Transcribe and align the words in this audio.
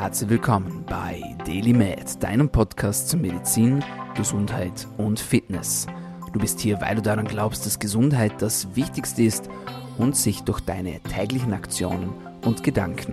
Herzlich 0.00 0.30
willkommen 0.30 0.86
bei 0.88 1.22
Daily 1.44 1.74
Med, 1.74 2.22
deinem 2.22 2.48
Podcast 2.48 3.10
zu 3.10 3.18
Medizin, 3.18 3.84
Gesundheit 4.16 4.88
und 4.96 5.20
Fitness. 5.20 5.86
Du 6.32 6.38
bist 6.38 6.58
hier, 6.58 6.80
weil 6.80 6.96
du 6.96 7.02
daran 7.02 7.26
glaubst, 7.26 7.66
dass 7.66 7.78
Gesundheit 7.78 8.32
das 8.38 8.74
Wichtigste 8.74 9.22
ist 9.24 9.50
und 9.98 10.16
sich 10.16 10.40
durch 10.40 10.60
deine 10.60 11.00
täglichen 11.00 11.52
Aktionen 11.52 12.14
und 12.46 12.62
Gedanken 12.62 13.12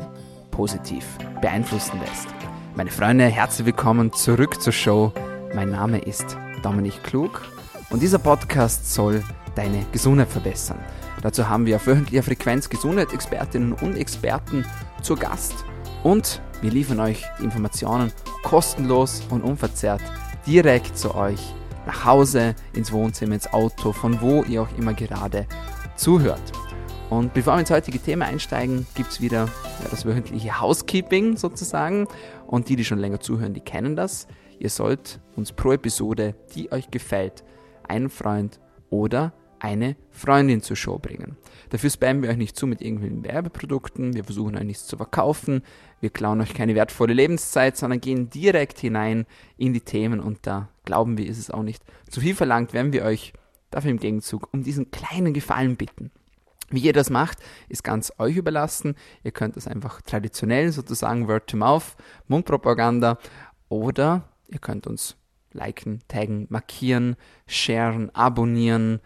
positiv 0.49 1.05
beeinflussen 1.41 1.99
lässt. 1.99 2.29
Meine 2.77 2.89
Freunde, 2.89 3.25
herzlich 3.25 3.65
willkommen 3.65 4.13
zurück 4.13 4.61
zur 4.61 4.71
Show. 4.71 5.11
Mein 5.53 5.71
Name 5.71 5.99
ist 5.99 6.37
Dominik 6.63 7.03
Klug 7.03 7.41
und 7.89 8.01
dieser 8.01 8.19
Podcast 8.19 8.93
soll 8.93 9.25
deine 9.55 9.85
Gesundheit 9.91 10.29
verbessern. 10.29 10.79
Dazu 11.21 11.49
haben 11.49 11.65
wir 11.65 11.75
auf 11.75 11.85
wöchentlicher 11.85 12.23
Frequenz 12.23 12.69
Gesundheitsexpertinnen 12.69 13.73
und 13.73 13.97
Experten 13.97 14.63
zur 15.01 15.17
Gast 15.17 15.65
und 16.03 16.41
wir 16.61 16.71
liefern 16.71 16.99
euch 16.99 17.23
die 17.39 17.43
Informationen 17.43 18.11
kostenlos 18.43 19.21
und 19.29 19.41
unverzerrt 19.43 20.01
direkt 20.45 20.97
zu 20.97 21.15
euch 21.15 21.53
nach 21.85 22.05
Hause, 22.05 22.55
ins 22.73 22.91
Wohnzimmer, 22.91 23.35
ins 23.35 23.51
Auto, 23.53 23.91
von 23.91 24.21
wo 24.21 24.43
ihr 24.43 24.61
auch 24.61 24.77
immer 24.77 24.93
gerade 24.93 25.47
zuhört. 25.95 26.41
Und 27.09 27.33
bevor 27.33 27.55
wir 27.55 27.61
ins 27.61 27.71
heutige 27.71 27.99
Thema 27.99 28.25
einsteigen, 28.25 28.85
gibt 28.95 29.11
es 29.11 29.21
wieder 29.21 29.45
ja, 29.81 29.89
das 29.89 30.05
wöchentliche 30.05 30.59
Housekeeping 30.59 31.37
sozusagen. 31.37 32.07
Und 32.45 32.67
die, 32.67 32.75
die 32.75 32.83
schon 32.83 32.99
länger 32.99 33.21
zuhören, 33.21 33.53
die 33.53 33.61
kennen 33.61 33.95
das. 33.95 34.27
Ihr 34.59 34.69
sollt 34.69 35.21
uns 35.35 35.53
pro 35.53 35.71
Episode, 35.71 36.35
die 36.53 36.71
euch 36.71 36.91
gefällt, 36.91 37.43
einen 37.87 38.09
Freund 38.09 38.59
oder 38.89 39.33
eine 39.59 39.95
Freundin 40.11 40.61
zur 40.61 40.75
Show 40.75 40.99
bringen. 40.99 41.37
Dafür 41.69 41.89
spammen 41.89 42.23
wir 42.23 42.29
euch 42.29 42.37
nicht 42.37 42.55
zu 42.55 42.67
mit 42.67 42.81
irgendwelchen 42.81 43.23
Werbeprodukten, 43.23 44.13
wir 44.13 44.23
versuchen 44.23 44.55
euch 44.55 44.63
nichts 44.63 44.87
zu 44.87 44.97
verkaufen, 44.97 45.63
wir 45.99 46.09
klauen 46.09 46.41
euch 46.41 46.53
keine 46.53 46.75
wertvolle 46.75 47.13
Lebenszeit, 47.13 47.77
sondern 47.77 48.01
gehen 48.01 48.29
direkt 48.29 48.79
hinein 48.79 49.25
in 49.57 49.73
die 49.73 49.81
Themen 49.81 50.19
und 50.19 50.39
da 50.47 50.69
glauben 50.85 51.17
wir, 51.17 51.27
ist 51.27 51.39
es 51.39 51.51
auch 51.51 51.63
nicht 51.63 51.83
zu 52.09 52.21
viel 52.21 52.35
verlangt, 52.35 52.73
wenn 52.73 52.93
wir 52.93 53.03
euch 53.03 53.33
dafür 53.71 53.91
im 53.91 53.99
Gegenzug 53.99 54.49
um 54.53 54.63
diesen 54.63 54.91
kleinen 54.91 55.33
Gefallen 55.33 55.75
bitten. 55.75 56.11
Wie 56.69 56.81
ihr 56.81 56.93
das 56.93 57.09
macht, 57.09 57.39
ist 57.69 57.83
ganz 57.83 58.11
euch 58.17 58.35
überlassen. 58.35 58.95
Ihr 59.23 59.31
könnt 59.31 59.55
das 59.55 59.67
einfach 59.67 60.01
traditionell 60.01 60.71
sozusagen 60.73 61.27
Word 61.27 61.47
to 61.47 61.57
Mouth, 61.57 61.95
Mundpropaganda 62.27 63.17
oder 63.69 64.23
ihr 64.49 64.59
könnt 64.59 64.85
uns 64.85 65.15
liken, 65.53 66.01
taggen, 66.07 66.47
markieren, 66.49 67.15
sharen, 67.47 68.13
abonnieren, 68.13 68.99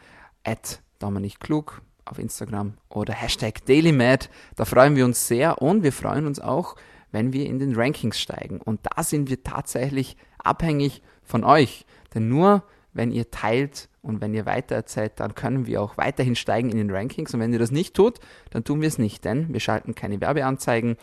at 0.43 0.81
Dominik 0.99 1.39
Klug 1.39 1.81
auf 2.05 2.19
Instagram 2.19 2.73
oder 2.89 3.13
Hashtag 3.13 3.65
DailyMad. 3.65 4.29
Da 4.55 4.65
freuen 4.65 4.95
wir 4.95 5.05
uns 5.05 5.27
sehr 5.27 5.61
und 5.61 5.83
wir 5.83 5.93
freuen 5.93 6.25
uns 6.25 6.39
auch, 6.39 6.75
wenn 7.11 7.33
wir 7.33 7.45
in 7.45 7.59
den 7.59 7.75
Rankings 7.75 8.19
steigen. 8.19 8.61
Und 8.61 8.81
da 8.83 9.03
sind 9.03 9.29
wir 9.29 9.43
tatsächlich 9.43 10.17
abhängig 10.37 11.01
von 11.23 11.43
euch. 11.43 11.85
Denn 12.13 12.27
nur 12.27 12.63
wenn 12.93 13.11
ihr 13.11 13.31
teilt 13.31 13.89
und 14.01 14.21
wenn 14.21 14.33
ihr 14.33 14.45
weitererzählt, 14.45 15.13
dann 15.17 15.35
können 15.35 15.65
wir 15.65 15.81
auch 15.81 15.97
weiterhin 15.97 16.35
steigen 16.35 16.69
in 16.69 16.77
den 16.77 16.91
Rankings. 16.91 17.33
Und 17.33 17.39
wenn 17.39 17.53
ihr 17.53 17.59
das 17.59 17.71
nicht 17.71 17.95
tut, 17.95 18.19
dann 18.49 18.63
tun 18.63 18.81
wir 18.81 18.87
es 18.87 18.97
nicht, 18.97 19.23
denn 19.25 19.53
wir 19.53 19.59
schalten 19.59 19.95
keine 19.95 20.19
Werbeanzeigen, 20.19 20.97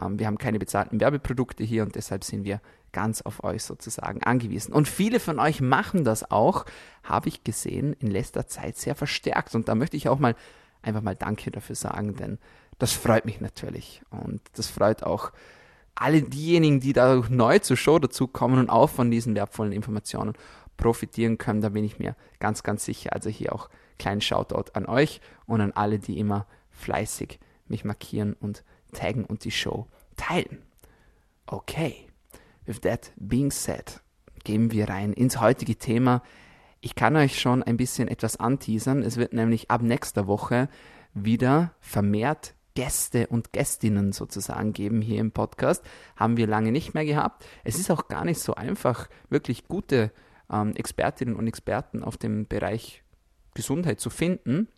ähm, 0.00 0.18
wir 0.18 0.26
haben 0.26 0.38
keine 0.38 0.58
bezahlten 0.58 1.00
Werbeprodukte 1.00 1.64
hier 1.64 1.82
und 1.82 1.94
deshalb 1.94 2.24
sind 2.24 2.44
wir 2.44 2.60
ganz 2.98 3.22
auf 3.22 3.44
euch 3.44 3.62
sozusagen 3.62 4.24
angewiesen. 4.24 4.72
Und 4.72 4.88
viele 4.88 5.20
von 5.20 5.38
euch 5.38 5.60
machen 5.60 6.02
das 6.02 6.32
auch, 6.32 6.64
habe 7.04 7.28
ich 7.28 7.44
gesehen, 7.44 7.92
in 8.00 8.08
letzter 8.08 8.48
Zeit 8.48 8.76
sehr 8.76 8.96
verstärkt. 8.96 9.54
Und 9.54 9.68
da 9.68 9.76
möchte 9.76 9.96
ich 9.96 10.08
auch 10.08 10.18
mal 10.18 10.34
einfach 10.82 11.00
mal 11.00 11.14
Danke 11.14 11.52
dafür 11.52 11.76
sagen, 11.76 12.16
denn 12.16 12.38
das 12.80 12.90
freut 12.90 13.24
mich 13.24 13.40
natürlich. 13.40 14.02
Und 14.10 14.40
das 14.54 14.66
freut 14.66 15.04
auch 15.04 15.30
alle 15.94 16.22
diejenigen, 16.22 16.80
die 16.80 16.92
da 16.92 17.22
neu 17.28 17.60
zur 17.60 17.76
Show 17.76 18.00
dazukommen 18.00 18.58
und 18.58 18.68
auch 18.68 18.90
von 18.90 19.12
diesen 19.12 19.36
wertvollen 19.36 19.72
Informationen 19.72 20.32
profitieren 20.76 21.38
können. 21.38 21.60
Da 21.60 21.68
bin 21.68 21.84
ich 21.84 22.00
mir 22.00 22.16
ganz, 22.40 22.64
ganz 22.64 22.84
sicher. 22.84 23.12
Also 23.12 23.30
hier 23.30 23.52
auch 23.52 23.68
kleinen 24.00 24.20
Shoutout 24.20 24.72
an 24.72 24.86
euch 24.86 25.20
und 25.46 25.60
an 25.60 25.70
alle, 25.70 26.00
die 26.00 26.18
immer 26.18 26.46
fleißig 26.72 27.38
mich 27.68 27.84
markieren 27.84 28.32
und 28.40 28.64
taggen 28.92 29.24
und 29.24 29.44
die 29.44 29.52
Show 29.52 29.86
teilen. 30.16 30.62
Okay. 31.46 32.07
With 32.68 32.82
that 32.82 33.12
being 33.16 33.50
said, 33.50 34.02
gehen 34.44 34.70
wir 34.70 34.90
rein 34.90 35.14
ins 35.14 35.40
heutige 35.40 35.76
Thema. 35.76 36.22
Ich 36.82 36.94
kann 36.94 37.16
euch 37.16 37.40
schon 37.40 37.62
ein 37.62 37.78
bisschen 37.78 38.08
etwas 38.08 38.36
anteasern. 38.36 39.02
Es 39.02 39.16
wird 39.16 39.32
nämlich 39.32 39.70
ab 39.70 39.80
nächster 39.80 40.26
Woche 40.26 40.68
wieder 41.14 41.72
vermehrt 41.80 42.54
Gäste 42.74 43.26
und 43.28 43.54
Gästinnen 43.54 44.12
sozusagen 44.12 44.74
geben 44.74 45.00
hier 45.00 45.18
im 45.18 45.32
Podcast. 45.32 45.82
Haben 46.14 46.36
wir 46.36 46.46
lange 46.46 46.70
nicht 46.70 46.92
mehr 46.92 47.06
gehabt. 47.06 47.46
Es 47.64 47.78
ist 47.78 47.90
auch 47.90 48.06
gar 48.06 48.26
nicht 48.26 48.38
so 48.38 48.54
einfach, 48.54 49.08
wirklich 49.30 49.66
gute 49.66 50.12
ähm, 50.52 50.76
Expertinnen 50.76 51.36
und 51.36 51.46
Experten 51.46 52.04
auf 52.04 52.18
dem 52.18 52.46
Bereich 52.46 53.02
Gesundheit 53.54 53.98
zu 53.98 54.10
finden. 54.10 54.68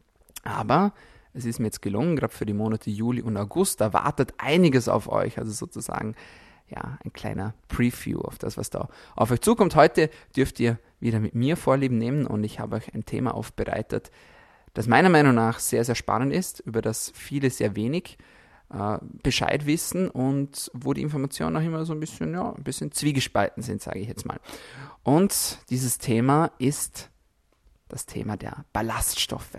Aber 0.45 0.95
es 1.35 1.45
ist 1.45 1.59
mir 1.59 1.67
jetzt 1.67 1.83
gelungen, 1.83 2.15
gerade 2.15 2.33
für 2.33 2.47
die 2.47 2.55
Monate 2.55 2.89
Juli 2.89 3.21
und 3.21 3.37
August. 3.37 3.81
Da 3.81 3.93
wartet 3.93 4.35
einiges 4.39 4.89
auf 4.89 5.09
euch. 5.09 5.39
Also 5.39 5.51
sozusagen 5.51 6.15
ja, 6.71 6.99
ein 7.05 7.13
kleiner 7.13 7.55
Preview 7.69 8.21
auf 8.21 8.39
das, 8.39 8.57
was 8.57 8.71
da 8.71 8.89
auf 9.17 9.31
euch 9.31 9.41
zukommt. 9.41 9.75
Heute 9.75 10.11
dürft 10.37 10.61
ihr 10.61 10.79
wieder 11.01 11.21
mit 11.21 11.35
mir 11.35 11.57
Vorlieben 11.57 11.99
nehmen 11.99 12.27
und 12.27 12.45
ich 12.45 12.61
habe 12.61 12.77
euch 12.77 12.95
ein 12.95 13.05
Thema 13.05 13.35
aufbereitet, 13.35 14.11
das 14.75 14.87
meiner 14.87 15.09
Meinung 15.09 15.35
nach 15.35 15.59
sehr, 15.59 15.85
sehr 15.85 15.95
spannend 15.97 16.33
ist, 16.33 16.61
über 16.61 16.81
das 16.81 17.13
viele 17.15 17.51
sehr 17.51 17.75
wenig 17.75 18.19
äh, 18.73 18.99
Bescheid 19.23 19.67
wissen 19.67 20.09
und 20.09 20.71
wo 20.73 20.93
die 20.95 21.03
Informationen 21.03 21.57
auch 21.57 21.63
immer 21.63 21.85
so 21.85 21.93
ein 21.93 22.01
bisschen, 22.01 22.35
ja, 22.35 22.53
ein 22.53 22.63
bisschen 22.63 22.93
zwiegespalten 22.93 23.63
sind, 23.63 23.83
sage 23.83 23.99
ich 23.99 24.09
jetzt 24.09 24.27
mal. 24.27 24.39
Und 25.03 25.59
dieses 25.71 25.99
Thema 25.99 26.53
ist 26.59 27.11
das 27.89 28.07
Thema 28.07 28.37
der 28.37 28.65
Ballaststoffe. 28.73 29.59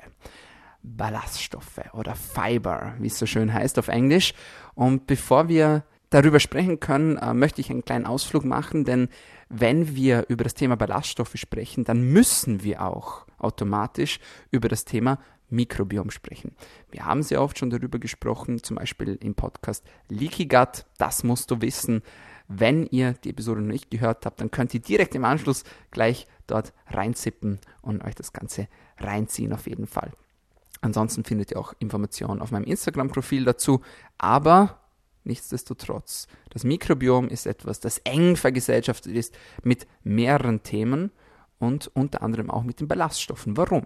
Ballaststoffe 0.83 1.81
oder 1.93 2.16
Fiber, 2.16 2.95
wie 2.99 3.07
es 3.07 3.19
so 3.19 3.25
schön 3.25 3.53
heißt 3.53 3.78
auf 3.78 3.88
Englisch. 3.88 4.33
Und 4.73 5.05
bevor 5.07 5.47
wir 5.47 5.83
darüber 6.11 6.39
sprechen 6.39 6.79
können, 6.79 7.17
äh, 7.17 7.33
möchte 7.33 7.61
ich 7.61 7.72
einen 7.72 7.83
kleinen 7.83 8.05
Ausflug 8.05 8.45
machen, 8.45 8.85
denn 8.85 9.09
wenn 9.49 9.95
wir 9.95 10.25
über 10.29 10.44
das 10.44 10.53
Thema 10.53 10.75
Ballaststoffe 10.75 11.35
sprechen, 11.35 11.83
dann 11.83 12.03
müssen 12.03 12.63
wir 12.63 12.85
auch 12.85 13.25
automatisch 13.39 14.19
über 14.51 14.69
das 14.69 14.85
Thema 14.85 15.17
Mikrobiom 15.49 16.11
sprechen. 16.11 16.55
Wir 16.91 17.05
haben 17.05 17.23
sehr 17.23 17.41
oft 17.41 17.57
schon 17.57 17.69
darüber 17.69 17.99
gesprochen, 17.99 18.63
zum 18.63 18.77
Beispiel 18.77 19.17
im 19.22 19.35
Podcast 19.35 19.83
Leaky 20.09 20.45
Gut, 20.45 20.85
das 20.97 21.23
musst 21.23 21.49
du 21.51 21.61
wissen. 21.61 22.03
Wenn 22.47 22.85
ihr 22.85 23.13
die 23.13 23.29
Episode 23.29 23.61
noch 23.61 23.72
nicht 23.72 23.89
gehört 23.89 24.25
habt, 24.25 24.41
dann 24.41 24.51
könnt 24.51 24.73
ihr 24.73 24.81
direkt 24.81 25.16
im 25.16 25.25
Anschluss 25.25 25.63
gleich 25.91 26.28
dort 26.47 26.73
reinzippen 26.88 27.59
und 27.81 28.03
euch 28.03 28.16
das 28.16 28.33
Ganze 28.33 28.67
reinziehen 28.97 29.53
auf 29.53 29.67
jeden 29.67 29.88
Fall. 29.88 30.11
Ansonsten 30.81 31.23
findet 31.23 31.51
ihr 31.51 31.59
auch 31.59 31.73
Informationen 31.79 32.41
auf 32.41 32.51
meinem 32.51 32.66
Instagram-Profil 32.66 33.45
dazu. 33.45 33.81
Aber 34.17 34.80
Nichtsdestotrotz, 35.23 36.27
das 36.49 36.63
Mikrobiom 36.63 37.27
ist 37.27 37.45
etwas, 37.45 37.79
das 37.79 37.99
eng 37.99 38.35
vergesellschaftet 38.35 39.13
ist 39.13 39.37
mit 39.63 39.87
mehreren 40.03 40.63
Themen 40.63 41.11
und 41.59 41.91
unter 41.93 42.23
anderem 42.23 42.49
auch 42.49 42.63
mit 42.63 42.79
den 42.79 42.87
Ballaststoffen. 42.87 43.55
Warum? 43.55 43.85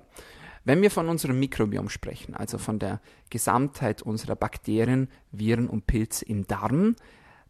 Wenn 0.63 0.81
wir 0.81 0.89
von 0.89 1.09
unserem 1.09 1.39
Mikrobiom 1.39 1.89
sprechen, 1.89 2.35
also 2.35 2.57
von 2.57 2.79
der 2.79 3.01
Gesamtheit 3.29 4.01
unserer 4.01 4.35
Bakterien, 4.35 5.09
Viren 5.31 5.67
und 5.69 5.85
Pilze 5.85 6.25
im 6.25 6.47
Darm, 6.47 6.95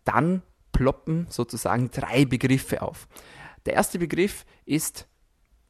dann 0.04 0.42
ploppen 0.72 1.28
sozusagen 1.30 1.90
drei 1.92 2.26
Begriffe 2.26 2.82
auf. 2.82 3.08
Der 3.66 3.74
erste 3.74 4.00
Begriff 4.00 4.46
ist 4.66 5.08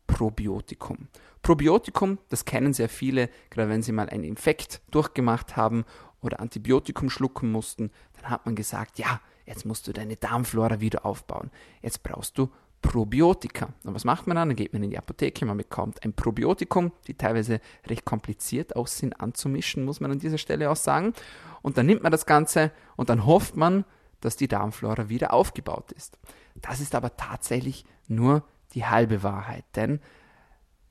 Probiotikum. 0.07 1.07
Probiotikum, 1.43 2.17
das 2.29 2.45
kennen 2.45 2.73
sehr 2.73 2.89
viele, 2.89 3.29
gerade 3.51 3.69
wenn 3.69 3.83
sie 3.83 3.91
mal 3.91 4.09
einen 4.09 4.23
Infekt 4.23 4.81
durchgemacht 4.89 5.55
haben 5.55 5.85
oder 6.25 6.39
Antibiotikum 6.39 7.09
schlucken 7.09 7.51
mussten, 7.51 7.91
dann 8.21 8.29
hat 8.29 8.45
man 8.45 8.55
gesagt, 8.55 8.99
ja, 8.99 9.22
jetzt 9.45 9.66
musst 9.66 9.87
du 9.87 9.93
deine 9.93 10.16
Darmflora 10.16 10.79
wieder 10.81 11.05
aufbauen. 11.05 11.51
Jetzt 11.81 12.03
brauchst 12.03 12.37
du 12.37 12.49
Probiotika. 12.81 13.69
Und 13.83 13.95
was 13.95 14.05
macht 14.05 14.27
man 14.27 14.35
dann? 14.35 14.49
Dann 14.49 14.55
geht 14.55 14.73
man 14.73 14.83
in 14.83 14.91
die 14.91 14.97
Apotheke, 14.97 15.45
man 15.45 15.57
bekommt 15.57 16.03
ein 16.03 16.13
Probiotikum, 16.13 16.91
die 17.07 17.16
teilweise 17.16 17.59
recht 17.87 18.05
kompliziert 18.05 18.75
auch 18.75 18.87
sind 18.87 19.19
anzumischen, 19.19 19.85
muss 19.85 19.99
man 19.99 20.11
an 20.11 20.19
dieser 20.19 20.37
Stelle 20.37 20.69
auch 20.69 20.75
sagen. 20.75 21.13
Und 21.61 21.77
dann 21.77 21.87
nimmt 21.87 22.03
man 22.03 22.11
das 22.11 22.25
Ganze 22.25 22.71
und 22.95 23.09
dann 23.09 23.25
hofft 23.25 23.55
man, 23.55 23.85
dass 24.21 24.35
die 24.35 24.47
Darmflora 24.47 25.09
wieder 25.09 25.33
aufgebaut 25.33 25.91
ist. 25.93 26.17
Das 26.55 26.79
ist 26.79 26.95
aber 26.95 27.17
tatsächlich 27.17 27.85
nur 28.07 28.43
die 28.73 28.85
halbe 28.85 29.23
Wahrheit, 29.23 29.66
denn 29.75 29.99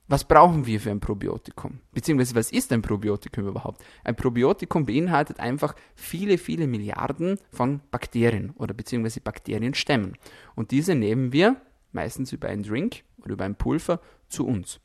was 0.07 0.23
brauchen 0.23 0.65
wir 0.65 0.79
für 0.79 0.91
ein 0.91 0.99
Probiotikum? 0.99 1.79
Beziehungsweise 1.91 2.35
was 2.35 2.51
ist 2.51 2.71
ein 2.71 2.81
Probiotikum 2.81 3.47
überhaupt? 3.47 3.83
Ein 4.03 4.15
Probiotikum 4.15 4.85
beinhaltet 4.85 5.39
einfach 5.39 5.75
viele, 5.95 6.37
viele 6.37 6.67
Milliarden 6.67 7.39
von 7.51 7.81
Bakterien 7.89 8.51
oder 8.51 8.73
beziehungsweise 8.73 9.21
Bakterienstämmen. 9.21 10.17
Und 10.55 10.71
diese 10.71 10.93
nehmen 10.93 11.33
wir 11.33 11.59
meistens 11.91 12.31
über 12.33 12.49
einen 12.49 12.63
Drink 12.63 13.03
oder 13.23 13.33
über 13.33 13.45
ein 13.45 13.55
Pulver 13.55 13.99
zu 14.29 14.45
uns. 14.45 14.79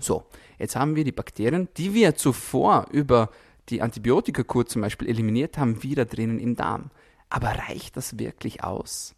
So, 0.00 0.24
jetzt 0.58 0.76
haben 0.76 0.96
wir 0.96 1.04
die 1.04 1.12
Bakterien, 1.12 1.68
die 1.76 1.94
wir 1.94 2.16
zuvor 2.16 2.86
über 2.90 3.30
die 3.68 3.82
Antibiotika-Kur 3.82 4.66
zum 4.66 4.82
Beispiel 4.82 5.08
eliminiert 5.08 5.58
haben, 5.58 5.82
wieder 5.82 6.04
drinnen 6.04 6.38
im 6.38 6.56
Darm. 6.56 6.90
Aber 7.28 7.48
reicht 7.48 7.96
das 7.96 8.18
wirklich 8.18 8.64
aus? 8.64 9.14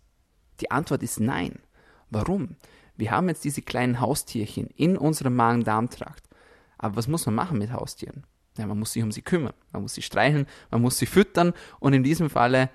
Die 0.60 0.70
Antwort 0.70 1.02
ist 1.02 1.20
nein. 1.20 1.60
Warum? 2.10 2.56
Wir 3.00 3.12
haben 3.12 3.28
jetzt 3.28 3.44
diese 3.44 3.62
kleinen 3.62 3.98
Haustierchen 3.98 4.66
in 4.76 4.98
unserem 4.98 5.34
Magen-Darm-Trakt. 5.34 6.28
Aber 6.76 6.96
was 6.96 7.08
muss 7.08 7.24
man 7.24 7.34
machen 7.34 7.58
mit 7.58 7.72
Haustieren? 7.72 8.24
Ja, 8.58 8.66
man 8.66 8.78
muss 8.78 8.92
sich 8.92 9.02
um 9.02 9.10
sie 9.10 9.22
kümmern, 9.22 9.54
man 9.72 9.82
muss 9.82 9.94
sie 9.94 10.02
streicheln, 10.02 10.46
man 10.70 10.82
muss 10.82 10.98
sie 10.98 11.06
füttern 11.06 11.54
und 11.78 11.94
in 11.94 12.02
diesem 12.02 12.28
Falle 12.28 12.68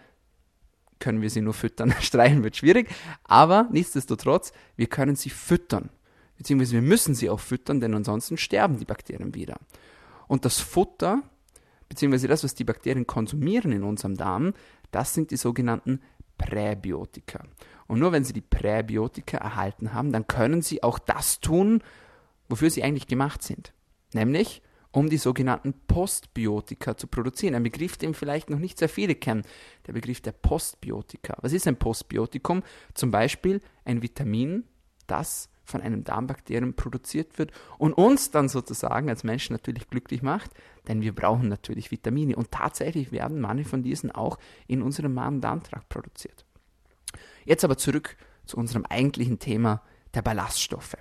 können 0.99 1.21
wir 1.21 1.29
sie 1.29 1.41
nur 1.41 1.53
füttern. 1.53 1.93
Streicheln 2.01 2.43
wird 2.43 2.55
schwierig, 2.55 2.89
aber 3.23 3.67
nichtsdestotrotz, 3.71 4.51
wir 4.75 4.87
können 4.87 5.15
sie 5.15 5.29
füttern. 5.29 5.89
Beziehungsweise 6.37 6.73
wir 6.73 6.81
müssen 6.81 7.13
sie 7.13 7.29
auch 7.29 7.39
füttern, 7.39 7.79
denn 7.79 7.93
ansonsten 7.93 8.37
sterben 8.37 8.79
die 8.79 8.85
Bakterien 8.85 9.35
wieder. 9.35 9.57
Und 10.27 10.43
das 10.43 10.59
Futter, 10.59 11.21
beziehungsweise 11.87 12.27
das, 12.27 12.43
was 12.43 12.55
die 12.55 12.63
Bakterien 12.63 13.05
konsumieren 13.05 13.71
in 13.71 13.83
unserem 13.83 14.15
Darm, 14.15 14.53
das 14.91 15.13
sind 15.13 15.29
die 15.29 15.37
sogenannten 15.37 16.01
Präbiotika. 16.37 17.43
Und 17.87 17.99
nur 17.99 18.11
wenn 18.11 18.23
sie 18.23 18.33
die 18.33 18.41
Präbiotika 18.41 19.37
erhalten 19.37 19.93
haben, 19.93 20.11
dann 20.11 20.27
können 20.27 20.61
sie 20.61 20.83
auch 20.83 20.99
das 20.99 21.39
tun, 21.39 21.83
wofür 22.49 22.69
sie 22.69 22.83
eigentlich 22.83 23.07
gemacht 23.07 23.43
sind. 23.43 23.73
Nämlich, 24.13 24.61
um 24.95 25.09
die 25.09 25.17
sogenannten 25.17 25.73
Postbiotika 25.87 26.95
zu 26.95 27.07
produzieren. 27.07 27.53
Ein 27.53 27.63
Begriff, 27.63 27.97
den 27.97 28.13
vielleicht 28.13 28.49
noch 28.49 28.59
nicht 28.59 28.77
sehr 28.77 28.87
viele 28.87 29.15
kennen, 29.15 29.43
der 29.87 29.93
Begriff 29.93 30.21
der 30.21 30.31
Postbiotika. 30.31 31.35
Was 31.41 31.51
ist 31.51 31.67
ein 31.67 31.75
Postbiotikum? 31.75 32.63
Zum 32.93 33.11
Beispiel 33.11 33.61
ein 33.83 34.01
Vitamin, 34.01 34.63
das 35.05 35.49
von 35.65 35.81
einem 35.81 36.03
Darmbakterium 36.03 36.75
produziert 36.75 37.37
wird 37.37 37.51
und 37.77 37.93
uns 37.93 38.31
dann 38.31 38.47
sozusagen 38.47 39.09
als 39.09 39.23
Menschen 39.23 39.53
natürlich 39.53 39.89
glücklich 39.89 40.21
macht, 40.21 40.51
denn 40.87 41.01
wir 41.01 41.13
brauchen 41.13 41.49
natürlich 41.49 41.91
Vitamine 41.91 42.35
und 42.35 42.51
tatsächlich 42.51 43.11
werden 43.11 43.41
manche 43.41 43.65
von 43.65 43.83
diesen 43.83 44.11
auch 44.11 44.37
in 44.67 44.81
unserem 44.81 45.13
Magen-Darm-Trakt 45.13 45.89
produziert. 45.89 46.45
Jetzt 47.45 47.63
aber 47.63 47.77
zurück 47.77 48.17
zu 48.45 48.57
unserem 48.57 48.85
eigentlichen 48.85 49.39
Thema 49.39 49.81
der 50.13 50.21
Ballaststoffe. 50.21 50.97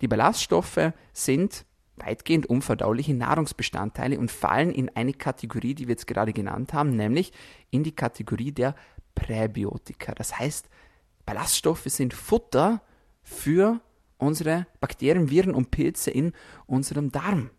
Die 0.00 0.08
Ballaststoffe 0.08 0.92
sind 1.12 1.64
weitgehend 1.96 2.46
unverdauliche 2.46 3.12
Nahrungsbestandteile 3.14 4.18
und 4.18 4.30
fallen 4.30 4.70
in 4.70 4.88
eine 4.96 5.12
Kategorie, 5.12 5.74
die 5.74 5.86
wir 5.86 5.92
jetzt 5.92 6.06
gerade 6.06 6.32
genannt 6.32 6.72
haben, 6.72 6.96
nämlich 6.96 7.32
in 7.70 7.84
die 7.84 7.94
Kategorie 7.94 8.52
der 8.52 8.74
Präbiotika. 9.14 10.14
Das 10.14 10.38
heißt, 10.38 10.68
Ballaststoffe 11.26 11.84
sind 11.84 12.14
Futter 12.14 12.80
für 13.22 13.80
unsere 14.16 14.66
Bakterien, 14.80 15.30
Viren 15.30 15.54
und 15.54 15.70
Pilze 15.70 16.10
in 16.10 16.32
unserem 16.66 17.12
Darm. 17.12 17.50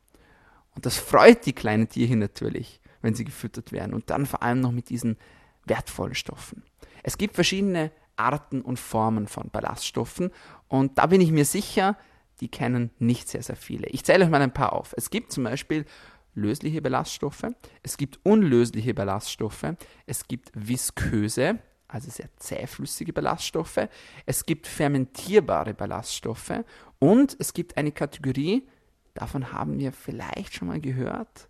Und 0.74 0.86
das 0.86 0.98
freut 0.98 1.45
die 1.45 1.54
kleinen 1.54 1.89
Tierchen 1.89 2.19
natürlich, 2.19 2.80
wenn 3.01 3.13
sie 3.13 3.25
gefüttert 3.25 3.72
werden. 3.72 3.94
Und 3.94 4.10
dann 4.10 4.25
vor 4.25 4.42
allem 4.42 4.62
noch 4.62 4.72
mit 4.72 4.89
diesen 4.89 5.18
wertvollen 5.66 6.16
Stoffen. 6.16 6.63
Es 7.04 7.18
gibt 7.18 7.36
verschiedene 7.36 7.92
Arten 8.16 8.62
und 8.62 8.80
Formen 8.80 9.28
von 9.28 9.50
Ballaststoffen. 9.50 10.31
Und 10.68 10.98
da 10.98 11.08
bin 11.08 11.22
ich 11.22 11.31
mir 11.31 11.46
sicher, 11.46 11.98
die 12.40 12.50
kennen 12.50 12.92
nicht 13.00 13.30
sehr, 13.30 13.44
sehr 13.44 13.56
viele. 13.56 13.88
Ich 13.88 14.04
zähle 14.04 14.25
euch 14.25 14.31
mal 14.31 14.42
ein 14.42 14.54
paar 14.54 14.74
auf. 14.74 14.94
Es 14.98 15.10
gibt 15.10 15.31
zum 15.31 15.44
Beispiel 15.44 15.86
lösliche 16.34 16.81
Ballaststoffe, 16.81 17.46
es 17.84 17.98
gibt 17.98 18.19
unlösliche 18.24 18.94
Ballaststoffe, 18.94 19.75
es 20.06 20.28
gibt 20.28 20.52
visköse, 20.54 21.60
also 21.88 22.10
sehr 22.10 22.30
zähflüssige 22.38 23.12
Ballaststoffe. 23.12 23.90
Es 24.25 24.46
gibt 24.46 24.68
fermentierbare 24.68 25.74
Ballaststoffe 25.74 26.63
und 27.00 27.36
es 27.40 27.54
gibt 27.54 27.78
eine 27.78 27.92
Kategorie, 27.92 28.68
davon 29.13 29.52
haben 29.52 29.78
wir 29.78 29.92
vielleicht 29.92 30.56
schon 30.56 30.69
mal 30.69 30.80
gehört, 30.80 31.50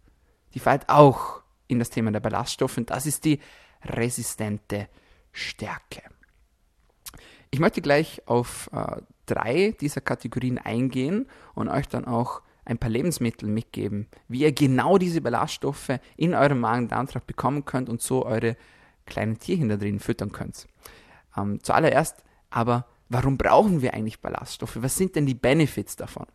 die 0.54 0.60
fällt 0.60 0.90
auch 0.90 1.44
in 1.68 1.80
das 1.80 1.92
Thema 1.92 2.12
der 2.12 2.20
Ballaststoffe 2.20 2.78
und 2.78 2.90
das 2.90 3.06
ist 3.06 3.24
die 3.24 3.40
resistente 3.84 4.90
Stärke. 5.32 6.02
Ich 7.52 7.60
möchte 7.60 7.82
gleich 7.82 8.22
auf 8.28 8.70
äh, 8.74 9.02
drei 9.26 9.76
dieser 9.80 10.02
Kategorien 10.02 10.58
eingehen 10.58 11.28
und 11.54 11.68
euch 11.68 11.88
dann 11.88 12.06
auch 12.06 12.42
ein 12.64 12.78
paar 12.78 12.90
Lebensmittel 12.90 13.50
mitgeben, 13.50 14.08
wie 14.28 14.42
ihr 14.42 14.54
genau 14.54 14.98
diese 14.98 15.22
Ballaststoffe 15.22 16.00
in 16.16 16.34
eurem 16.34 16.62
Magen-Darm-Trakt 16.62 17.28
bekommen 17.28 17.66
könnt 17.66 17.90
und 17.90 18.02
so 18.02 18.26
eure 18.26 18.56
kleinen 19.06 19.40
Tierchen 19.40 19.68
da 19.68 19.78
drin 19.78 20.00
füttern 20.00 20.32
könnt. 20.32 20.68
Ähm, 21.36 21.62
zuallererst 21.62 22.24
aber, 22.50 22.86
warum 23.10 23.38
brauchen 23.38 23.82
wir 23.82 23.94
eigentlich 23.94 24.22
Ballaststoffe? 24.22 24.78
Was 24.82 24.96
sind 24.96 25.16
denn 25.16 25.26
die 25.26 25.34
Benefits 25.34 25.96
davon? 25.96 26.28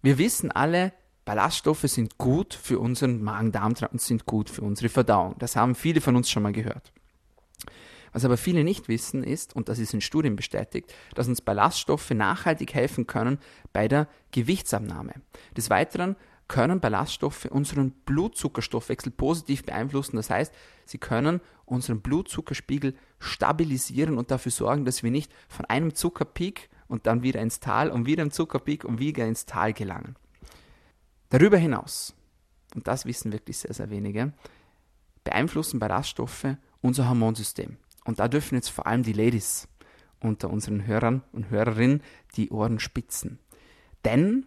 Wir 0.00 0.16
wissen 0.16 0.52
alle, 0.52 0.92
Ballaststoffe 1.24 1.82
sind 1.82 2.16
gut 2.16 2.54
für 2.54 2.78
unseren 2.78 3.22
Magen-Darm-Trakt 3.22 3.92
und 3.92 4.00
sind 4.00 4.24
gut 4.24 4.48
für 4.48 4.62
unsere 4.62 4.88
Verdauung. 4.88 5.34
Das 5.38 5.56
haben 5.56 5.74
viele 5.74 6.00
von 6.00 6.16
uns 6.16 6.30
schon 6.30 6.42
mal 6.42 6.52
gehört. 6.52 6.92
Was 8.12 8.24
aber 8.24 8.36
viele 8.36 8.64
nicht 8.64 8.88
wissen 8.88 9.22
ist, 9.22 9.54
und 9.54 9.68
das 9.68 9.78
ist 9.78 9.94
in 9.94 10.00
Studien 10.00 10.36
bestätigt, 10.36 10.94
dass 11.14 11.28
uns 11.28 11.40
Ballaststoffe 11.40 12.10
nachhaltig 12.10 12.74
helfen 12.74 13.06
können 13.06 13.38
bei 13.72 13.88
der 13.88 14.08
Gewichtsabnahme. 14.30 15.14
Des 15.56 15.70
Weiteren 15.70 16.16
können 16.48 16.80
Ballaststoffe 16.80 17.44
unseren 17.44 17.90
Blutzuckerstoffwechsel 17.90 19.12
positiv 19.12 19.64
beeinflussen. 19.64 20.16
Das 20.16 20.30
heißt, 20.30 20.52
sie 20.86 20.98
können 20.98 21.40
unseren 21.66 22.00
Blutzuckerspiegel 22.00 22.94
stabilisieren 23.18 24.16
und 24.16 24.30
dafür 24.30 24.50
sorgen, 24.50 24.86
dass 24.86 25.02
wir 25.02 25.10
nicht 25.10 25.30
von 25.48 25.66
einem 25.66 25.94
Zuckerpeak 25.94 26.70
und 26.88 27.06
dann 27.06 27.22
wieder 27.22 27.40
ins 27.42 27.60
Tal 27.60 27.90
und 27.90 28.06
wieder 28.06 28.22
im 28.22 28.30
Zuckerpeak 28.30 28.84
und 28.84 28.98
wieder 28.98 29.26
ins 29.26 29.44
Tal 29.44 29.74
gelangen. 29.74 30.16
Darüber 31.28 31.58
hinaus, 31.58 32.14
und 32.74 32.88
das 32.88 33.04
wissen 33.04 33.32
wirklich 33.32 33.58
sehr, 33.58 33.74
sehr 33.74 33.90
wenige, 33.90 34.32
beeinflussen 35.24 35.78
Ballaststoffe 35.78 36.56
unser 36.80 37.08
Hormonsystem. 37.08 37.76
Und 38.08 38.20
da 38.20 38.26
dürfen 38.26 38.54
jetzt 38.54 38.70
vor 38.70 38.86
allem 38.86 39.02
die 39.02 39.12
Ladies 39.12 39.68
unter 40.22 40.48
unseren 40.48 40.86
Hörern 40.86 41.22
und 41.30 41.50
Hörerinnen 41.50 42.02
die 42.36 42.48
Ohren 42.48 42.78
spitzen. 42.78 43.38
Denn 44.02 44.46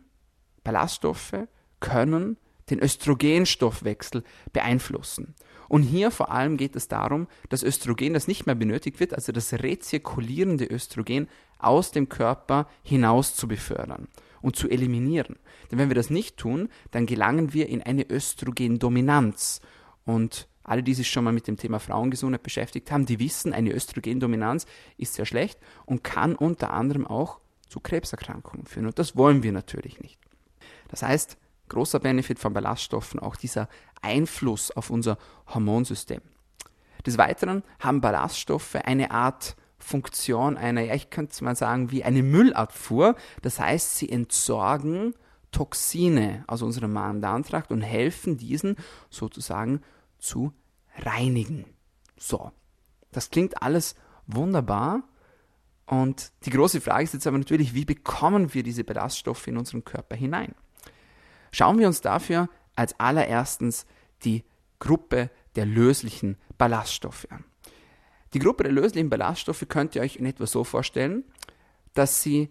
Ballaststoffe 0.63 1.47
können 1.79 2.37
den 2.71 2.79
Östrogenstoffwechsel 2.79 4.23
beeinflussen. 4.51 5.35
Und 5.69 5.83
hier 5.83 6.09
vor 6.09 6.31
allem 6.31 6.57
geht 6.57 6.75
es 6.75 6.87
darum, 6.87 7.27
dass 7.49 7.61
Östrogen, 7.61 8.15
das 8.15 8.27
nicht 8.27 8.47
mehr 8.47 8.55
benötigt 8.55 8.99
wird, 8.99 9.13
also 9.13 9.31
das 9.31 9.53
rezirkulierende 9.53 10.65
Östrogen 10.65 11.27
aus 11.59 11.91
dem 11.91 12.09
Körper 12.09 12.67
hinaus 12.81 13.35
zu 13.35 13.47
befördern 13.47 14.07
und 14.41 14.55
zu 14.55 14.69
eliminieren. 14.69 15.35
Denn 15.69 15.77
wenn 15.77 15.91
wir 15.91 15.95
das 15.95 16.09
nicht 16.09 16.37
tun, 16.37 16.67
dann 16.89 17.05
gelangen 17.05 17.53
wir 17.53 17.69
in 17.69 17.83
eine 17.83 18.09
Östrogendominanz. 18.09 19.61
Und 20.03 20.47
alle, 20.63 20.83
die 20.83 20.93
sich 20.93 21.09
schon 21.09 21.23
mal 21.23 21.33
mit 21.33 21.47
dem 21.47 21.57
Thema 21.57 21.79
Frauengesundheit 21.79 22.43
beschäftigt 22.43 22.91
haben, 22.91 23.05
die 23.05 23.19
wissen, 23.19 23.53
eine 23.53 23.71
Östrogendominanz 23.71 24.65
ist 24.97 25.15
sehr 25.15 25.25
schlecht 25.25 25.59
und 25.85 26.03
kann 26.03 26.35
unter 26.35 26.73
anderem 26.73 27.07
auch 27.07 27.39
zu 27.68 27.80
Krebserkrankungen 27.80 28.65
führen. 28.65 28.85
Und 28.85 28.99
das 28.99 29.15
wollen 29.15 29.44
wir 29.44 29.51
natürlich 29.51 29.99
nicht. 29.99 30.19
Das 30.89 31.03
heißt, 31.03 31.37
großer 31.69 31.99
Benefit 31.99 32.37
von 32.37 32.53
Ballaststoffen 32.53 33.19
auch 33.19 33.35
dieser 33.35 33.69
Einfluss 34.01 34.71
auf 34.71 34.89
unser 34.89 35.18
Hormonsystem. 35.47 36.21
Des 37.06 37.18
Weiteren 37.18 37.63
haben 37.80 38.01
Ballaststoffe 38.01 38.75
eine 38.75 39.11
Art 39.11 39.56
Funktion 39.80 40.57
einer, 40.57 40.81
ja, 40.81 40.94
ich 40.94 41.09
könnte 41.09 41.44
mal 41.44 41.56
sagen, 41.56 41.91
wie 41.91 42.03
eine 42.03 42.21
Müllabfuhr. 42.21 43.15
Das 43.41 43.59
heißt, 43.59 43.97
sie 43.97 44.09
entsorgen 44.09 45.15
Toxine 45.51 46.44
aus 46.47 46.61
unserem 46.61 46.94
Magen-Darm-Trakt 46.94 47.71
und 47.71 47.81
helfen 47.81 48.37
diesen 48.37 48.77
sozusagen 49.09 49.81
zu 50.21 50.54
reinigen. 50.99 51.66
So, 52.18 52.51
das 53.11 53.30
klingt 53.30 53.61
alles 53.61 53.95
wunderbar. 54.28 55.04
Und 55.85 56.31
die 56.45 56.51
große 56.51 56.80
Frage 56.80 57.04
ist 57.04 57.13
jetzt 57.13 57.28
aber 57.28 57.37
natürlich, 57.37 57.73
wie 57.73 57.83
bekommen 57.83 58.54
wir 58.54 58.63
diese 58.63 58.85
Ballaststoffe 58.85 59.47
in 59.47 59.57
unseren 59.57 59.83
Körper 59.83 60.16
hinein? 60.16 60.56
Schauen 61.51 61.80
wir 61.80 61.87
uns 61.87 61.99
dafür 61.99 62.47
als 62.75 62.97
allererstens 62.97 63.85
die 64.23 64.45
Gruppe 64.80 65.30
der 65.56 65.66
löslichen 65.66 66.37
Ballaststoffe 66.57 67.28
an. 67.30 67.44
Die 68.33 68.40
Gruppe 68.40 68.63
der 68.63 68.71
löslichen 68.71 69.09
Ballaststoffe 69.09 69.66
könnt 69.68 69.95
ihr 69.95 70.01
euch 70.01 70.16
in 70.16 70.25
etwa 70.25 70.47
so 70.47 70.63
vorstellen, 70.63 71.25
dass 71.94 72.21
sie 72.21 72.49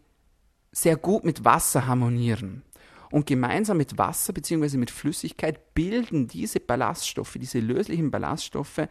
sehr 0.73 0.97
gut 0.97 1.25
mit 1.25 1.45
Wasser 1.45 1.87
harmonieren. 1.87 2.62
Und 3.11 3.26
gemeinsam 3.26 3.76
mit 3.76 3.99
Wasser 3.99 4.33
bzw. 4.33 4.76
mit 4.76 4.90
Flüssigkeit 4.90 5.75
bilden 5.75 6.29
diese 6.29 6.61
Ballaststoffe, 6.61 7.37
diese 7.40 7.59
löslichen 7.59 8.11
Ballaststoffe, 8.11 8.88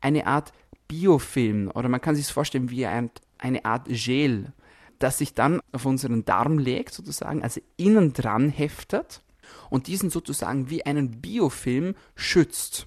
eine 0.00 0.26
Art 0.26 0.52
Biofilm 0.88 1.70
oder 1.74 1.88
man 1.88 2.00
kann 2.00 2.16
sich 2.16 2.26
vorstellen 2.28 2.70
wie 2.70 2.86
ein, 2.86 3.10
eine 3.36 3.64
Art 3.64 3.86
Gel, 3.88 4.52
das 4.98 5.18
sich 5.18 5.34
dann 5.34 5.60
auf 5.72 5.84
unseren 5.84 6.24
Darm 6.24 6.58
legt, 6.58 6.94
sozusagen, 6.94 7.42
also 7.42 7.60
innen 7.76 8.14
dran 8.14 8.48
heftet 8.48 9.22
und 9.70 9.86
diesen 9.86 10.10
sozusagen 10.10 10.70
wie 10.70 10.86
einen 10.86 11.20
Biofilm 11.20 11.94
schützt. 12.16 12.86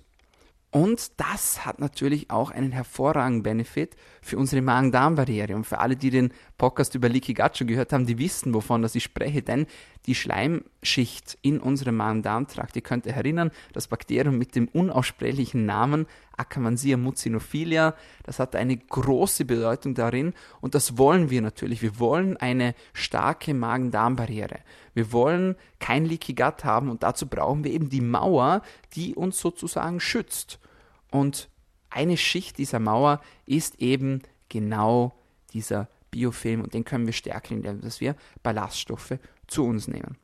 Und 0.73 1.19
das 1.19 1.65
hat 1.65 1.79
natürlich 1.79 2.31
auch 2.31 2.50
einen 2.50 2.71
hervorragenden 2.71 3.43
Benefit 3.43 3.97
für 4.21 4.38
unsere 4.38 4.61
Magen-Darm-Barriere. 4.61 5.53
Und 5.53 5.65
für 5.65 5.79
alle, 5.79 5.97
die 5.97 6.09
den 6.09 6.31
Podcast 6.57 6.95
über 6.95 7.09
Leaky 7.09 7.33
Gut 7.33 7.57
schon 7.57 7.67
gehört 7.67 7.91
haben, 7.91 8.05
die 8.05 8.17
wissen, 8.17 8.53
wovon 8.53 8.81
das 8.81 8.95
ich 8.95 9.03
spreche. 9.03 9.41
Denn 9.41 9.67
die 10.08 10.15
Schleim, 10.15 10.63
Schicht 10.84 11.38
in 11.41 11.60
unserem 11.60 11.98
Magen-Darm-Trakt. 11.98 12.75
Ihr 12.75 12.81
könnt 12.81 13.05
euch 13.05 13.15
erinnern, 13.15 13.51
das 13.74 13.88
Bakterium 13.88 14.38
mit 14.38 14.55
dem 14.55 14.67
unaussprechlichen 14.67 15.65
Namen 15.65 16.08
Akkermansia 16.38 16.98
mucinophilia, 16.98 17.93
das 18.24 18.39
hat 18.39 18.55
eine 18.55 18.75
große 18.75 19.46
Bedeutung 19.46 19.93
darin 19.93 20.34
und 20.60 20.74
das 20.74 20.98
wollen 20.98 21.29
wir 21.29 21.41
natürlich. 21.41 21.84
Wir 21.84 22.00
wollen 22.00 22.36
eine 22.38 22.74
starke 22.93 23.53
Magen-Darm-Barriere. 23.53 24.60
Wir 24.93 25.12
wollen 25.12 25.55
kein 25.79 26.05
Leaky 26.05 26.34
Gut 26.34 26.65
haben 26.65 26.89
und 26.89 27.03
dazu 27.03 27.27
brauchen 27.27 27.63
wir 27.63 27.72
eben 27.72 27.89
die 27.89 28.01
Mauer, 28.01 28.63
die 28.96 29.13
uns 29.13 29.39
sozusagen 29.39 30.00
schützt. 30.00 30.60
Und 31.12 31.50
eine 31.91 32.17
Schicht 32.17 32.58
dieser 32.58 32.79
Mauer 32.79 33.22
ist 33.46 33.79
eben 33.79 34.22
genau 34.50 35.13
dieser 35.53 35.88
Biofilm 36.10 36.62
und 36.62 36.74
den 36.74 36.84
können 36.84 37.05
wir 37.05 37.13
stärken, 37.13 37.63
indem 37.63 37.81
wir 38.00 38.15
Ballaststoffe 38.43 39.17
zu 39.48 39.65
uns 39.65 39.88
nehmen. 39.88 40.17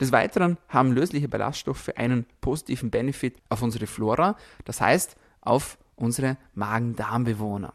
Des 0.00 0.12
Weiteren 0.12 0.58
haben 0.68 0.92
lösliche 0.92 1.28
Ballaststoffe 1.28 1.90
einen 1.96 2.26
positiven 2.40 2.90
Benefit 2.90 3.36
auf 3.48 3.62
unsere 3.62 3.86
Flora, 3.86 4.36
das 4.64 4.80
heißt 4.80 5.16
auf 5.40 5.78
unsere 5.96 6.36
Magen-Darm-Bewohner. 6.54 7.72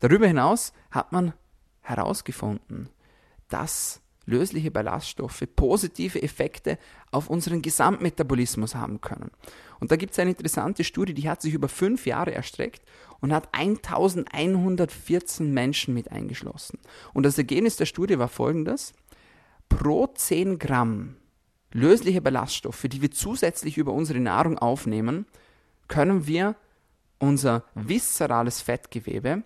Darüber 0.00 0.26
hinaus 0.26 0.72
hat 0.90 1.12
man 1.12 1.32
herausgefunden, 1.82 2.88
dass 3.48 4.00
lösliche 4.26 4.70
Ballaststoffe 4.70 5.44
positive 5.54 6.22
Effekte 6.22 6.78
auf 7.10 7.30
unseren 7.30 7.62
Gesamtmetabolismus 7.62 8.74
haben 8.74 9.00
können. 9.00 9.30
Und 9.80 9.90
da 9.92 9.96
gibt 9.96 10.12
es 10.12 10.18
eine 10.18 10.30
interessante 10.30 10.84
Studie, 10.84 11.14
die 11.14 11.30
hat 11.30 11.40
sich 11.42 11.54
über 11.54 11.68
fünf 11.68 12.06
Jahre 12.06 12.34
erstreckt 12.34 12.82
und 13.20 13.32
hat 13.32 13.48
1114 13.52 15.52
Menschen 15.52 15.94
mit 15.94 16.10
eingeschlossen. 16.10 16.80
Und 17.14 17.24
das 17.24 17.38
Ergebnis 17.38 17.76
der 17.76 17.86
Studie 17.86 18.18
war 18.18 18.28
folgendes. 18.28 18.94
Pro 19.68 20.06
10 20.06 20.58
Gramm 20.58 21.16
lösliche 21.72 22.22
Ballaststoffe, 22.22 22.86
die 22.88 23.02
wir 23.02 23.10
zusätzlich 23.10 23.76
über 23.78 23.92
unsere 23.92 24.20
Nahrung 24.20 24.56
aufnehmen, 24.58 25.26
können 25.88 26.26
wir 26.26 26.54
unser 27.18 27.64
viszerales 27.74 28.62
Fettgewebe, 28.62 29.42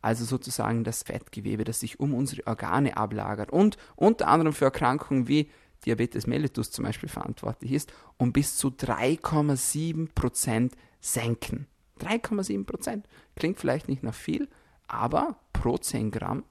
also 0.00 0.24
sozusagen 0.24 0.84
das 0.84 1.02
Fettgewebe, 1.02 1.64
das 1.64 1.80
sich 1.80 1.98
um 2.00 2.14
unsere 2.14 2.46
Organe 2.46 2.96
ablagert 2.96 3.50
und 3.50 3.76
unter 3.96 4.28
anderem 4.28 4.52
für 4.52 4.66
Erkrankungen 4.66 5.26
wie 5.28 5.50
Diabetes 5.84 6.28
mellitus 6.28 6.70
zum 6.70 6.84
Beispiel 6.84 7.08
verantwortlich 7.08 7.72
ist, 7.72 7.92
um 8.16 8.32
bis 8.32 8.56
zu 8.56 8.68
3,7% 8.68 10.70
senken. 11.00 11.66
3,7% 12.00 13.02
Klingt 13.36 13.58
vielleicht 13.58 13.88
nicht 13.88 14.04
nach 14.04 14.14
viel, 14.14 14.48
aber 14.86 15.36
pro 15.52 15.76
10 15.78 16.10
Gramm, 16.10 16.44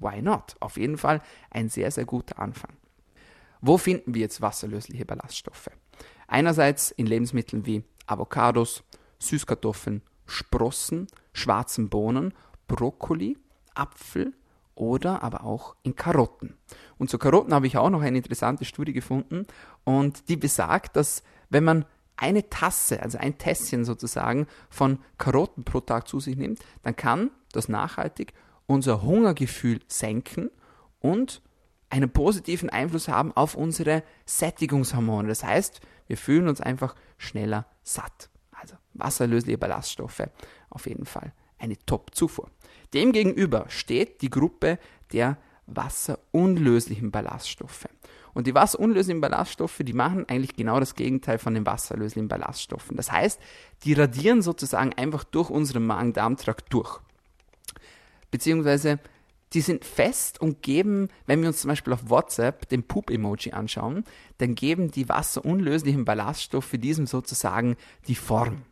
why 0.00 0.20
not? 0.20 0.56
Auf 0.60 0.76
jeden 0.76 0.98
Fall 0.98 1.22
ein 1.50 1.68
sehr, 1.68 1.90
sehr 1.90 2.04
guter 2.04 2.38
Anfang. 2.38 2.72
Wo 3.60 3.78
finden 3.78 4.14
wir 4.14 4.22
jetzt 4.22 4.40
wasserlösliche 4.40 5.04
Ballaststoffe? 5.04 5.70
Einerseits 6.26 6.90
in 6.90 7.06
Lebensmitteln 7.06 7.66
wie 7.66 7.84
Avocados, 8.06 8.82
Süßkartoffeln, 9.18 10.02
Sprossen, 10.26 11.08
schwarzen 11.32 11.88
Bohnen, 11.88 12.32
Brokkoli, 12.66 13.36
Apfel 13.74 14.32
oder 14.74 15.22
aber 15.22 15.44
auch 15.44 15.76
in 15.82 15.94
Karotten. 15.94 16.56
Und 16.98 17.10
zu 17.10 17.18
Karotten 17.18 17.52
habe 17.52 17.66
ich 17.66 17.76
auch 17.76 17.90
noch 17.90 18.00
eine 18.00 18.16
interessante 18.16 18.64
Studie 18.64 18.92
gefunden 18.92 19.46
und 19.84 20.28
die 20.28 20.36
besagt, 20.36 20.96
dass 20.96 21.22
wenn 21.50 21.64
man 21.64 21.84
eine 22.16 22.48
Tasse, 22.48 23.02
also 23.02 23.18
ein 23.18 23.38
Tässchen 23.38 23.84
sozusagen 23.84 24.46
von 24.68 24.98
Karotten 25.18 25.64
pro 25.64 25.80
Tag 25.80 26.06
zu 26.06 26.20
sich 26.20 26.36
nimmt, 26.36 26.60
dann 26.82 26.96
kann 26.96 27.30
das 27.52 27.68
nachhaltig 27.68 28.32
unser 28.70 29.02
Hungergefühl 29.02 29.80
senken 29.88 30.48
und 31.00 31.42
einen 31.88 32.08
positiven 32.08 32.70
Einfluss 32.70 33.08
haben 33.08 33.32
auf 33.36 33.56
unsere 33.56 34.04
Sättigungshormone. 34.26 35.26
Das 35.26 35.42
heißt, 35.42 35.80
wir 36.06 36.16
fühlen 36.16 36.46
uns 36.46 36.60
einfach 36.60 36.94
schneller 37.18 37.66
satt. 37.82 38.30
Also 38.52 38.76
wasserlösliche 38.94 39.58
Ballaststoffe 39.58 40.22
auf 40.70 40.86
jeden 40.86 41.04
Fall 41.04 41.32
eine 41.58 41.76
Top-Zufuhr. 41.84 42.48
Demgegenüber 42.94 43.66
steht 43.68 44.22
die 44.22 44.30
Gruppe 44.30 44.78
der 45.12 45.36
wasserunlöslichen 45.66 47.10
Ballaststoffe. 47.10 47.88
Und 48.34 48.46
die 48.46 48.54
wasserunlöslichen 48.54 49.20
Ballaststoffe, 49.20 49.80
die 49.80 49.92
machen 49.92 50.28
eigentlich 50.28 50.54
genau 50.54 50.78
das 50.78 50.94
Gegenteil 50.94 51.38
von 51.38 51.54
den 51.54 51.66
wasserlöslichen 51.66 52.28
Ballaststoffen. 52.28 52.96
Das 52.96 53.10
heißt, 53.10 53.40
die 53.82 53.94
radieren 53.94 54.42
sozusagen 54.42 54.92
einfach 54.92 55.24
durch 55.24 55.50
unseren 55.50 55.86
Magen-Darm-Trakt 55.86 56.72
durch. 56.72 57.00
Beziehungsweise 58.30 58.98
die 59.52 59.60
sind 59.60 59.84
fest 59.84 60.40
und 60.40 60.62
geben, 60.62 61.08
wenn 61.26 61.40
wir 61.40 61.48
uns 61.48 61.60
zum 61.60 61.68
Beispiel 61.70 61.92
auf 61.92 62.08
WhatsApp 62.08 62.68
den 62.68 62.84
Poop-Emoji 62.84 63.52
anschauen, 63.52 64.04
dann 64.38 64.54
geben 64.54 64.92
die 64.92 65.08
wasserunlöslichen 65.08 66.04
Ballaststoffe 66.04 66.72
diesem 66.74 67.06
sozusagen 67.06 67.76
die 68.06 68.14
Form. 68.14 68.62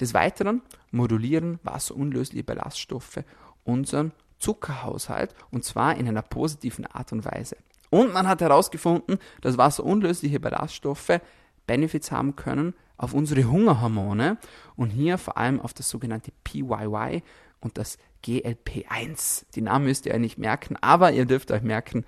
Des 0.00 0.12
Weiteren 0.12 0.62
modulieren 0.90 1.60
wasserunlösliche 1.62 2.44
Ballaststoffe 2.44 3.20
unseren 3.64 4.12
Zuckerhaushalt 4.38 5.34
und 5.50 5.64
zwar 5.64 5.96
in 5.96 6.08
einer 6.08 6.22
positiven 6.22 6.86
Art 6.86 7.12
und 7.12 7.24
Weise. 7.24 7.56
Und 7.88 8.12
man 8.12 8.26
hat 8.26 8.40
herausgefunden, 8.40 9.18
dass 9.40 9.56
wasserunlösliche 9.56 10.40
Ballaststoffe 10.40 11.20
Benefits 11.66 12.10
haben 12.10 12.36
können 12.36 12.74
auf 12.96 13.14
unsere 13.14 13.44
Hungerhormone 13.44 14.38
und 14.74 14.90
hier 14.90 15.18
vor 15.18 15.36
allem 15.36 15.60
auf 15.60 15.74
das 15.74 15.88
sogenannte 15.88 16.32
PYY 16.44 17.22
und 17.60 17.78
das 17.78 17.98
GLP1. 18.24 19.46
Die 19.54 19.60
Namen 19.62 19.86
müsst 19.86 20.06
ihr 20.06 20.14
euch 20.14 20.20
nicht 20.20 20.38
merken, 20.38 20.76
aber 20.80 21.12
ihr 21.12 21.26
dürft 21.26 21.50
euch 21.50 21.62
merken, 21.62 22.04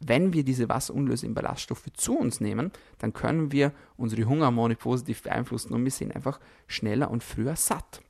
wenn 0.00 0.32
wir 0.32 0.44
diese 0.44 0.68
wasserunlöslichen 0.68 1.34
Ballaststoffe 1.34 1.88
zu 1.94 2.16
uns 2.16 2.40
nehmen, 2.40 2.70
dann 2.98 3.12
können 3.12 3.50
wir 3.50 3.72
unsere 3.96 4.24
Hungerhormone 4.24 4.76
positiv 4.76 5.22
beeinflussen 5.22 5.74
und 5.74 5.84
wir 5.84 5.90
sind 5.90 6.14
einfach 6.14 6.38
schneller 6.66 7.10
und 7.10 7.24
früher 7.24 7.56
satt. 7.56 8.00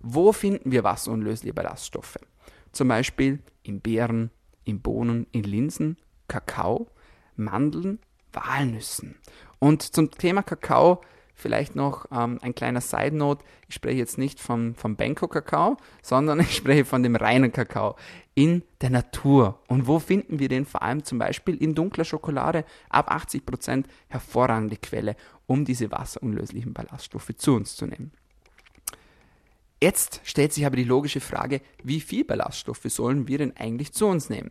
Wo 0.00 0.32
finden 0.32 0.70
wir 0.70 0.84
wasserunlösliche 0.84 1.54
Ballaststoffe? 1.54 2.18
Zum 2.72 2.88
Beispiel 2.88 3.40
in 3.62 3.80
Beeren, 3.80 4.30
in 4.64 4.80
Bohnen, 4.80 5.26
in 5.32 5.44
Linsen, 5.44 5.96
Kakao, 6.28 6.88
Mandeln, 7.36 7.98
Walnüssen. 8.32 9.16
Und 9.58 9.82
zum 9.82 10.10
Thema 10.10 10.42
Kakao 10.42 11.02
Vielleicht 11.40 11.74
noch 11.74 12.04
ähm, 12.12 12.38
ein 12.42 12.54
kleiner 12.54 12.82
Side 12.82 13.16
Note. 13.16 13.44
Ich 13.66 13.74
spreche 13.74 13.96
jetzt 13.96 14.18
nicht 14.18 14.38
vom, 14.38 14.74
vom 14.74 14.96
Benko-Kakao, 14.96 15.78
sondern 16.02 16.40
ich 16.40 16.54
spreche 16.54 16.84
von 16.84 17.02
dem 17.02 17.16
reinen 17.16 17.50
Kakao 17.50 17.96
in 18.34 18.62
der 18.82 18.90
Natur. 18.90 19.58
Und 19.66 19.86
wo 19.86 19.98
finden 19.98 20.38
wir 20.38 20.48
den? 20.48 20.66
Vor 20.66 20.82
allem 20.82 21.02
zum 21.02 21.18
Beispiel 21.18 21.56
in 21.56 21.74
dunkler 21.74 22.04
Schokolade 22.04 22.64
ab 22.90 23.10
80 23.10 23.46
Prozent 23.46 23.86
hervorragende 24.08 24.76
Quelle, 24.76 25.16
um 25.46 25.64
diese 25.64 25.90
wasserunlöslichen 25.90 26.74
Ballaststoffe 26.74 27.32
zu 27.36 27.54
uns 27.54 27.74
zu 27.74 27.86
nehmen. 27.86 28.12
Jetzt 29.82 30.20
stellt 30.24 30.52
sich 30.52 30.66
aber 30.66 30.76
die 30.76 30.84
logische 30.84 31.20
Frage, 31.20 31.62
wie 31.82 32.00
viel 32.00 32.24
Ballaststoffe 32.24 32.84
sollen 32.84 33.28
wir 33.28 33.38
denn 33.38 33.56
eigentlich 33.56 33.92
zu 33.92 34.06
uns 34.06 34.28
nehmen? 34.28 34.50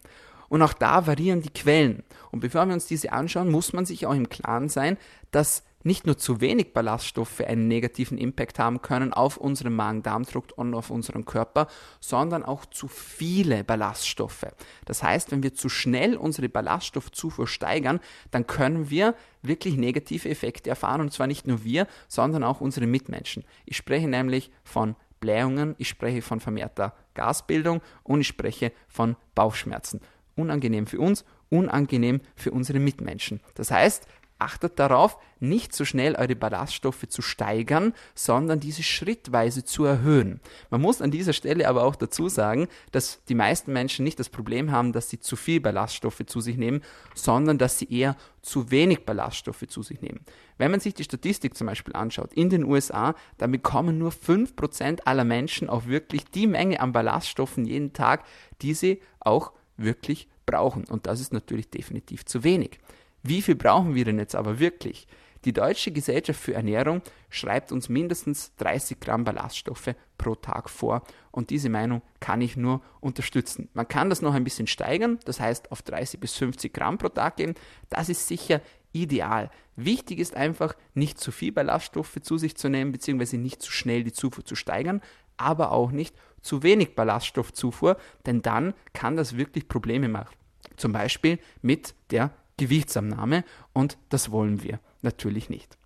Und 0.49 0.63
auch 0.63 0.73
da 0.73 1.05
variieren 1.05 1.43
die 1.43 1.53
Quellen. 1.53 2.01
Und 2.31 2.39
bevor 2.39 2.65
wir 2.65 2.73
uns 2.73 2.87
diese 2.87 3.11
anschauen, 3.11 3.51
muss 3.51 3.71
man 3.71 3.85
sich 3.85 4.07
auch 4.07 4.15
im 4.15 4.29
Klaren 4.29 4.69
sein, 4.69 4.97
dass 5.29 5.63
nicht 5.89 6.05
nur 6.05 6.19
zu 6.19 6.39
wenig 6.39 6.71
Ballaststoffe 6.71 7.41
einen 7.41 7.67
negativen 7.67 8.19
Impact 8.19 8.59
haben 8.59 8.83
können 8.83 9.11
auf 9.11 9.37
unseren 9.37 9.73
Magen-Darm-Trakt 9.73 10.51
und 10.51 10.75
auf 10.75 10.91
unseren 10.91 11.25
Körper, 11.25 11.65
sondern 11.99 12.43
auch 12.43 12.67
zu 12.67 12.87
viele 12.87 13.63
Ballaststoffe. 13.63 14.45
Das 14.85 15.01
heißt, 15.01 15.31
wenn 15.31 15.41
wir 15.41 15.55
zu 15.55 15.67
schnell 15.67 16.15
unsere 16.15 16.47
Ballaststoffzufuhr 16.47 17.47
steigern, 17.47 17.99
dann 18.29 18.45
können 18.45 18.91
wir 18.91 19.15
wirklich 19.41 19.77
negative 19.77 20.29
Effekte 20.29 20.69
erfahren 20.69 21.01
und 21.01 21.11
zwar 21.11 21.25
nicht 21.25 21.47
nur 21.47 21.63
wir, 21.63 21.87
sondern 22.07 22.43
auch 22.43 22.61
unsere 22.61 22.85
Mitmenschen. 22.85 23.43
Ich 23.65 23.75
spreche 23.75 24.07
nämlich 24.07 24.51
von 24.63 24.95
Blähungen, 25.19 25.73
ich 25.79 25.89
spreche 25.89 26.21
von 26.21 26.39
vermehrter 26.39 26.93
Gasbildung 27.15 27.81
und 28.03 28.21
ich 28.21 28.27
spreche 28.27 28.71
von 28.87 29.15
Bauchschmerzen. 29.33 30.01
Unangenehm 30.35 30.85
für 30.85 30.99
uns, 30.99 31.25
unangenehm 31.49 32.21
für 32.35 32.51
unsere 32.51 32.79
Mitmenschen. 32.79 33.41
Das 33.55 33.71
heißt, 33.71 34.07
Achtet 34.39 34.79
darauf, 34.79 35.17
nicht 35.41 35.75
so 35.75 35.83
schnell 35.83 36.15
eure 36.15 36.35
Ballaststoffe 36.35 37.07
zu 37.09 37.21
steigern, 37.21 37.93
sondern 38.15 38.61
diese 38.61 38.83
schrittweise 38.83 39.65
zu 39.65 39.83
erhöhen. 39.83 40.39
Man 40.69 40.79
muss 40.79 41.01
an 41.01 41.11
dieser 41.11 41.33
Stelle 41.33 41.67
aber 41.67 41.83
auch 41.83 41.97
dazu 41.97 42.29
sagen, 42.29 42.69
dass 42.93 43.21
die 43.25 43.35
meisten 43.35 43.73
Menschen 43.73 44.05
nicht 44.05 44.17
das 44.17 44.29
Problem 44.29 44.71
haben, 44.71 44.93
dass 44.93 45.09
sie 45.09 45.19
zu 45.19 45.35
viel 45.35 45.59
Ballaststoffe 45.59 46.21
zu 46.25 46.39
sich 46.39 46.57
nehmen, 46.57 46.81
sondern 47.15 47.57
dass 47.57 47.79
sie 47.79 47.93
eher 47.93 48.15
zu 48.41 48.71
wenig 48.71 49.05
Ballaststoffe 49.05 49.67
zu 49.67 49.83
sich 49.83 50.01
nehmen. 50.01 50.21
Wenn 50.57 50.71
man 50.71 50.79
sich 50.79 50.93
die 50.93 51.03
Statistik 51.03 51.55
zum 51.55 51.67
Beispiel 51.67 51.93
anschaut, 51.95 52.33
in 52.33 52.49
den 52.49 52.63
USA, 52.63 53.15
dann 53.37 53.51
bekommen 53.51 53.97
nur 53.97 54.11
5% 54.11 55.01
aller 55.03 55.25
Menschen 55.25 55.69
auch 55.69 55.85
wirklich 55.85 56.23
die 56.25 56.47
Menge 56.47 56.79
an 56.79 56.93
Ballaststoffen 56.93 57.65
jeden 57.65 57.91
Tag, 57.91 58.23
die 58.61 58.73
sie 58.73 59.01
auch 59.19 59.51
wirklich 59.75 60.29
brauchen. 60.45 60.85
Und 60.85 61.07
das 61.07 61.19
ist 61.19 61.33
natürlich 61.33 61.69
definitiv 61.69 62.25
zu 62.25 62.43
wenig. 62.43 62.79
Wie 63.23 63.41
viel 63.41 63.55
brauchen 63.55 63.95
wir 63.95 64.05
denn 64.05 64.19
jetzt 64.19 64.35
aber 64.35 64.59
wirklich? 64.59 65.07
Die 65.45 65.53
Deutsche 65.53 65.91
Gesellschaft 65.91 66.39
für 66.39 66.53
Ernährung 66.53 67.01
schreibt 67.29 67.71
uns 67.71 67.87
mindestens 67.87 68.53
30 68.57 68.99
Gramm 68.99 69.23
Ballaststoffe 69.23 69.95
pro 70.17 70.35
Tag 70.35 70.69
vor 70.69 71.01
und 71.31 71.49
diese 71.49 71.69
Meinung 71.69 72.01
kann 72.19 72.41
ich 72.41 72.57
nur 72.57 72.81
unterstützen. 72.99 73.69
Man 73.73 73.87
kann 73.87 74.09
das 74.09 74.21
noch 74.21 74.33
ein 74.33 74.43
bisschen 74.43 74.67
steigern, 74.67 75.17
das 75.23 75.39
heißt 75.39 75.71
auf 75.71 75.81
30 75.81 76.19
bis 76.19 76.35
50 76.35 76.73
Gramm 76.73 76.97
pro 76.97 77.07
Tag 77.07 77.37
gehen. 77.37 77.55
Das 77.89 78.09
ist 78.09 78.27
sicher 78.27 78.59
ideal. 78.91 79.49
Wichtig 79.77 80.19
ist 80.19 80.35
einfach, 80.35 80.75
nicht 80.93 81.21
zu 81.21 81.31
viel 81.31 81.53
Ballaststoffe 81.53 82.17
zu 82.21 82.37
sich 82.37 82.57
zu 82.57 82.67
nehmen, 82.67 82.91
beziehungsweise 82.91 83.37
nicht 83.37 83.61
zu 83.61 83.71
schnell 83.71 84.03
die 84.03 84.11
Zufuhr 84.11 84.43
zu 84.43 84.55
steigern, 84.55 85.01
aber 85.37 85.71
auch 85.71 85.91
nicht 85.91 86.15
zu 86.41 86.63
wenig 86.63 86.95
Ballaststoffzufuhr, 86.95 87.97
denn 88.25 88.41
dann 88.41 88.73
kann 88.91 89.15
das 89.15 89.37
wirklich 89.37 89.69
Probleme 89.69 90.09
machen. 90.09 90.35
Zum 90.75 90.91
Beispiel 90.91 91.39
mit 91.61 91.95
der 92.11 92.31
Gewichtsabnahme 92.59 93.43
und 93.73 93.97
das 94.09 94.31
wollen 94.31 94.63
wir 94.63 94.79
natürlich 95.01 95.49
nicht. 95.49 95.77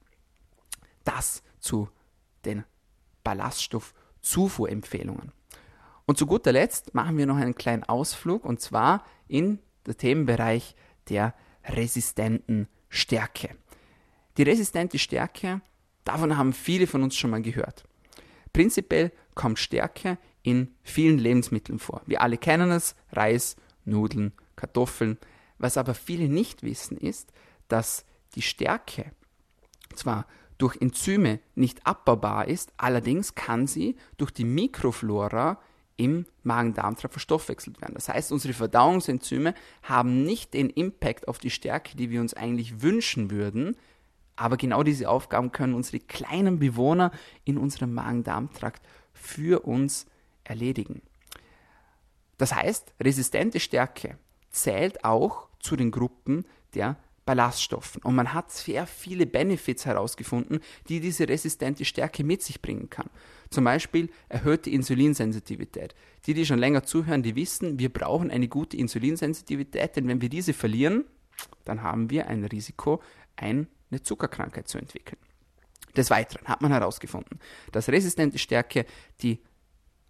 Das 1.03 1.43
zu 1.59 1.89
den 2.45 2.63
Ballaststoffzufuhrempfehlungen. 3.23 5.31
Und 6.05 6.17
zu 6.17 6.25
guter 6.25 6.51
Letzt 6.51 6.93
machen 6.93 7.17
wir 7.17 7.25
noch 7.25 7.37
einen 7.37 7.55
kleinen 7.55 7.83
Ausflug 7.83 8.43
und 8.43 8.59
zwar 8.59 9.05
in 9.27 9.59
den 9.87 9.97
Themenbereich 9.97 10.75
der 11.09 11.33
resistenten 11.65 12.67
Stärke. 12.89 13.55
Die 14.37 14.43
resistente 14.43 14.99
Stärke, 14.99 15.61
davon 16.03 16.37
haben 16.37 16.53
viele 16.53 16.87
von 16.87 17.03
uns 17.03 17.15
schon 17.15 17.29
mal 17.29 17.41
gehört. 17.41 17.85
Prinzipiell 18.51 19.11
kommt 19.35 19.59
Stärke 19.59 20.17
in 20.41 20.75
vielen 20.83 21.17
Lebensmitteln 21.17 21.79
vor. 21.79 22.01
Wir 22.05 22.21
alle 22.21 22.37
kennen 22.37 22.71
es, 22.71 22.95
Reis, 23.11 23.55
Nudeln, 23.85 24.33
Kartoffeln. 24.55 25.17
Was 25.63 25.77
aber 25.77 25.93
viele 25.93 26.27
nicht 26.27 26.63
wissen, 26.63 26.97
ist, 26.97 27.31
dass 27.69 28.03
die 28.35 28.41
Stärke 28.41 29.13
zwar 29.95 30.27
durch 30.57 30.75
Enzyme 30.81 31.39
nicht 31.55 31.87
abbaubar 31.87 32.49
ist, 32.49 32.73
allerdings 32.75 33.33
kann 33.33 33.65
sie 33.65 33.95
durch 34.17 34.31
die 34.31 34.43
Mikroflora 34.43 35.61
im 35.95 36.25
Magen-Darm-Trakt 36.43 37.13
verstoffwechselt 37.13 37.79
werden. 37.79 37.93
Das 37.93 38.09
heißt, 38.09 38.33
unsere 38.33 38.53
Verdauungsenzyme 38.53 39.53
haben 39.83 40.23
nicht 40.23 40.53
den 40.53 40.69
Impact 40.69 41.29
auf 41.29 41.37
die 41.37 41.49
Stärke, 41.49 41.95
die 41.95 42.09
wir 42.09 42.19
uns 42.19 42.33
eigentlich 42.33 42.81
wünschen 42.81 43.31
würden, 43.31 43.77
aber 44.35 44.57
genau 44.57 44.83
diese 44.83 45.07
Aufgaben 45.07 45.53
können 45.53 45.75
unsere 45.75 46.01
kleinen 46.01 46.59
Bewohner 46.59 47.13
in 47.45 47.57
unserem 47.57 47.93
Magen-Darm-Trakt 47.93 48.85
für 49.13 49.65
uns 49.65 50.07
erledigen. 50.43 51.01
Das 52.37 52.53
heißt, 52.53 52.95
resistente 52.99 53.61
Stärke 53.61 54.17
zählt 54.49 55.05
auch 55.05 55.47
zu 55.63 55.75
den 55.75 55.89
Gruppen 55.89 56.45
der 56.75 56.97
Ballaststoffen. 57.25 58.01
Und 58.03 58.15
man 58.15 58.33
hat 58.33 58.51
sehr 58.51 58.85
viele 58.85 59.25
Benefits 59.25 59.85
herausgefunden, 59.85 60.59
die 60.89 60.99
diese 60.99 61.27
resistente 61.27 61.85
Stärke 61.85 62.23
mit 62.23 62.43
sich 62.43 62.61
bringen 62.61 62.89
kann. 62.89 63.09
Zum 63.49 63.63
Beispiel 63.63 64.09
erhöhte 64.29 64.69
Insulinsensitivität. 64.69 65.95
Die, 66.25 66.33
die 66.33 66.45
schon 66.45 66.59
länger 66.59 66.83
zuhören, 66.83 67.23
die 67.23 67.35
wissen, 67.35 67.79
wir 67.79 67.91
brauchen 67.91 68.29
eine 68.29 68.47
gute 68.47 68.77
Insulinsensitivität, 68.77 69.95
denn 69.95 70.07
wenn 70.07 70.21
wir 70.21 70.29
diese 70.29 70.53
verlieren, 70.53 71.05
dann 71.63 71.81
haben 71.81 72.09
wir 72.09 72.27
ein 72.27 72.43
Risiko, 72.43 73.01
eine 73.37 73.67
Zuckerkrankheit 74.01 74.67
zu 74.67 74.77
entwickeln. 74.77 75.19
Des 75.95 76.09
Weiteren 76.09 76.47
hat 76.47 76.61
man 76.61 76.71
herausgefunden, 76.71 77.39
dass 77.71 77.87
resistente 77.87 78.37
Stärke 78.37 78.85
die, 79.21 79.39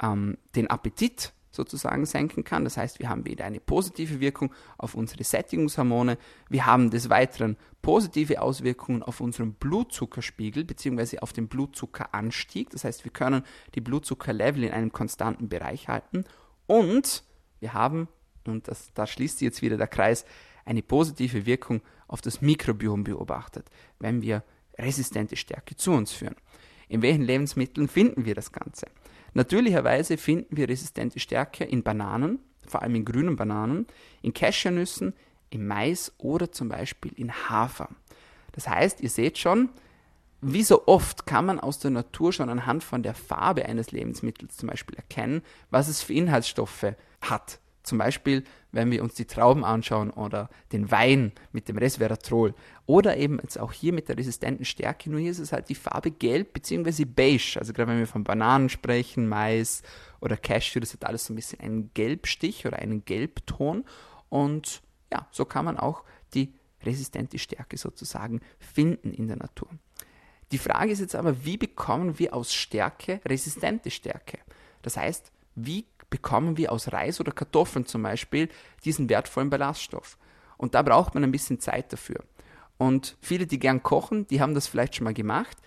ähm, 0.01 0.37
den 0.55 0.67
Appetit 0.67 1.33
sozusagen 1.53 2.05
senken 2.05 2.43
kann. 2.43 2.63
Das 2.63 2.77
heißt, 2.77 2.99
wir 2.99 3.09
haben 3.09 3.25
wieder 3.25 3.45
eine 3.45 3.59
positive 3.59 4.19
Wirkung 4.19 4.53
auf 4.77 4.95
unsere 4.95 5.23
Sättigungshormone. 5.23 6.17
Wir 6.49 6.65
haben 6.65 6.89
des 6.89 7.09
Weiteren 7.09 7.57
positive 7.81 8.41
Auswirkungen 8.41 9.03
auf 9.03 9.21
unseren 9.21 9.53
Blutzuckerspiegel 9.53 10.65
bzw. 10.65 11.19
auf 11.19 11.31
den 11.31 11.47
Blutzuckeranstieg. 11.47 12.71
Das 12.71 12.83
heißt, 12.83 13.05
wir 13.05 13.11
können 13.11 13.43
die 13.75 13.81
Blutzuckerlevel 13.81 14.63
in 14.63 14.71
einem 14.71 14.91
konstanten 14.91 15.47
Bereich 15.47 15.87
halten. 15.87 16.25
Und 16.65 17.23
wir 17.59 17.73
haben, 17.73 18.07
und 18.45 18.67
das, 18.67 18.91
da 18.93 19.05
schließt 19.05 19.37
sich 19.39 19.45
jetzt 19.45 19.61
wieder 19.61 19.77
der 19.77 19.87
Kreis, 19.87 20.25
eine 20.65 20.81
positive 20.81 21.45
Wirkung 21.45 21.81
auf 22.07 22.21
das 22.21 22.41
Mikrobiom 22.41 23.03
beobachtet, 23.03 23.69
wenn 23.99 24.21
wir 24.21 24.43
resistente 24.77 25.35
Stärke 25.35 25.75
zu 25.75 25.91
uns 25.91 26.11
führen. 26.11 26.35
In 26.87 27.01
welchen 27.01 27.23
Lebensmitteln 27.23 27.87
finden 27.87 28.25
wir 28.25 28.35
das 28.35 28.51
Ganze? 28.51 28.87
Natürlicherweise 29.33 30.17
finden 30.17 30.55
wir 30.55 30.69
resistente 30.69 31.19
Stärke 31.19 31.63
in 31.63 31.83
Bananen, 31.83 32.39
vor 32.67 32.81
allem 32.81 32.95
in 32.95 33.05
grünen 33.05 33.35
Bananen, 33.35 33.87
in 34.21 34.33
Cashewnüssen, 34.33 35.13
in 35.49 35.65
Mais 35.67 36.11
oder 36.17 36.51
zum 36.51 36.69
Beispiel 36.69 37.11
in 37.15 37.31
Hafer. 37.49 37.89
Das 38.53 38.67
heißt, 38.67 39.01
ihr 39.01 39.09
seht 39.09 39.37
schon, 39.37 39.69
wie 40.41 40.63
so 40.63 40.87
oft 40.87 41.25
kann 41.25 41.45
man 41.45 41.59
aus 41.59 41.79
der 41.79 41.91
Natur 41.91 42.33
schon 42.33 42.49
anhand 42.49 42.83
von 42.83 43.01
der 43.01 43.13
Farbe 43.13 43.65
eines 43.65 43.91
Lebensmittels 43.91 44.57
zum 44.57 44.67
Beispiel 44.67 44.95
erkennen, 44.95 45.41
was 45.69 45.87
es 45.87 46.01
für 46.01 46.13
Inhaltsstoffe 46.13 46.95
hat. 47.21 47.59
Zum 47.83 47.97
Beispiel, 47.97 48.43
wenn 48.73 48.91
wir 48.91 49.03
uns 49.03 49.13
die 49.13 49.25
Trauben 49.25 49.63
anschauen 49.63 50.09
oder 50.09 50.49
den 50.71 50.91
Wein 50.91 51.31
mit 51.51 51.69
dem 51.69 51.77
Resveratrol 51.77 52.53
oder 52.85 53.15
eben 53.15 53.39
jetzt 53.41 53.57
auch 53.59 53.71
hier 53.71 53.93
mit 53.93 54.09
der 54.09 54.17
resistenten 54.17 54.65
Stärke, 54.65 55.09
nur 55.09 55.19
hier 55.19 55.31
ist 55.31 55.39
es 55.39 55.53
halt 55.53 55.69
die 55.69 55.75
Farbe 55.75 56.11
gelb 56.11 56.53
bzw. 56.53 57.05
beige. 57.05 57.57
Also 57.59 57.71
gerade 57.71 57.91
wenn 57.91 57.99
wir 57.99 58.07
von 58.07 58.23
Bananen 58.23 58.69
sprechen, 58.69 59.29
Mais 59.29 59.83
oder 60.19 60.35
Cashew, 60.35 60.79
das 60.79 60.93
hat 60.93 61.05
alles 61.05 61.25
so 61.25 61.33
ein 61.33 61.35
bisschen 61.35 61.59
einen 61.61 61.91
Gelbstich 61.93 62.65
oder 62.65 62.79
einen 62.79 63.05
Gelbton 63.05 63.85
und 64.29 64.81
ja, 65.11 65.27
so 65.31 65.45
kann 65.45 65.65
man 65.65 65.77
auch 65.77 66.03
die 66.33 66.53
resistente 66.81 67.37
Stärke 67.37 67.77
sozusagen 67.77 68.41
finden 68.59 69.13
in 69.13 69.27
der 69.27 69.37
Natur. 69.37 69.69
Die 70.51 70.57
Frage 70.57 70.91
ist 70.91 70.99
jetzt 70.99 71.15
aber, 71.15 71.45
wie 71.45 71.57
bekommen 71.57 72.17
wir 72.17 72.33
aus 72.33 72.53
Stärke 72.53 73.21
resistente 73.25 73.91
Stärke? 73.91 74.39
Das 74.81 74.97
heißt, 74.97 75.31
wie 75.55 75.85
bekommen 76.13 76.57
wir 76.57 76.71
aus 76.71 76.93
Reis 76.93 77.19
oder 77.19 77.31
Kartoffeln 77.31 77.87
zum 77.87 78.03
Beispiel 78.03 78.47
diesen 78.85 79.09
wertvollen 79.09 79.49
Ballaststoff. 79.49 80.19
Und 80.57 80.75
da 80.75 80.83
braucht 80.83 81.15
man 81.15 81.23
ein 81.23 81.31
bisschen 81.31 81.59
Zeit 81.59 81.91
dafür. 81.91 82.23
Und 82.77 83.17
viele, 83.19 83.47
die 83.47 83.57
gern 83.57 83.81
kochen, 83.81 84.27
die 84.27 84.39
haben 84.39 84.53
das 84.53 84.67
vielleicht 84.67 84.95
schon 84.95 85.05
mal 85.05 85.15
gemacht. 85.15 85.57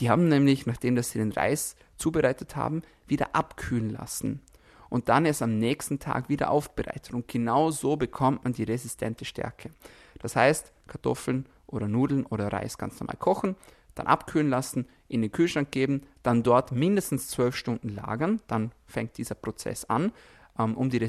Die 0.00 0.10
haben 0.10 0.26
nämlich, 0.26 0.66
nachdem 0.66 0.96
dass 0.96 1.12
sie 1.12 1.20
den 1.20 1.30
Reis 1.30 1.76
zubereitet 1.98 2.56
haben, 2.56 2.82
wieder 3.06 3.36
abkühlen 3.36 3.90
lassen. 3.90 4.40
Und 4.88 5.08
dann 5.08 5.24
erst 5.24 5.40
am 5.40 5.60
nächsten 5.60 6.00
Tag 6.00 6.28
wieder 6.28 6.50
aufbereitet. 6.50 7.14
Und 7.14 7.28
genau 7.28 7.70
so 7.70 7.94
bekommt 7.94 8.42
man 8.42 8.54
die 8.54 8.64
resistente 8.64 9.24
Stärke. 9.24 9.70
Das 10.18 10.34
heißt, 10.34 10.72
Kartoffeln 10.88 11.46
oder 11.68 11.86
Nudeln 11.86 12.26
oder 12.26 12.52
Reis 12.52 12.76
ganz 12.76 12.98
normal 12.98 13.18
kochen, 13.20 13.54
dann 13.94 14.06
abkühlen 14.06 14.48
lassen, 14.48 14.86
in 15.08 15.22
den 15.22 15.32
Kühlschrank 15.32 15.70
geben, 15.70 16.02
dann 16.22 16.42
dort 16.42 16.72
mindestens 16.72 17.28
zwölf 17.28 17.56
Stunden 17.56 17.90
lagern, 17.90 18.40
dann 18.46 18.72
fängt 18.86 19.18
dieser 19.18 19.34
Prozess 19.34 19.84
an, 19.84 20.12
ähm, 20.58 20.76
um, 20.76 20.90
die 20.90 21.08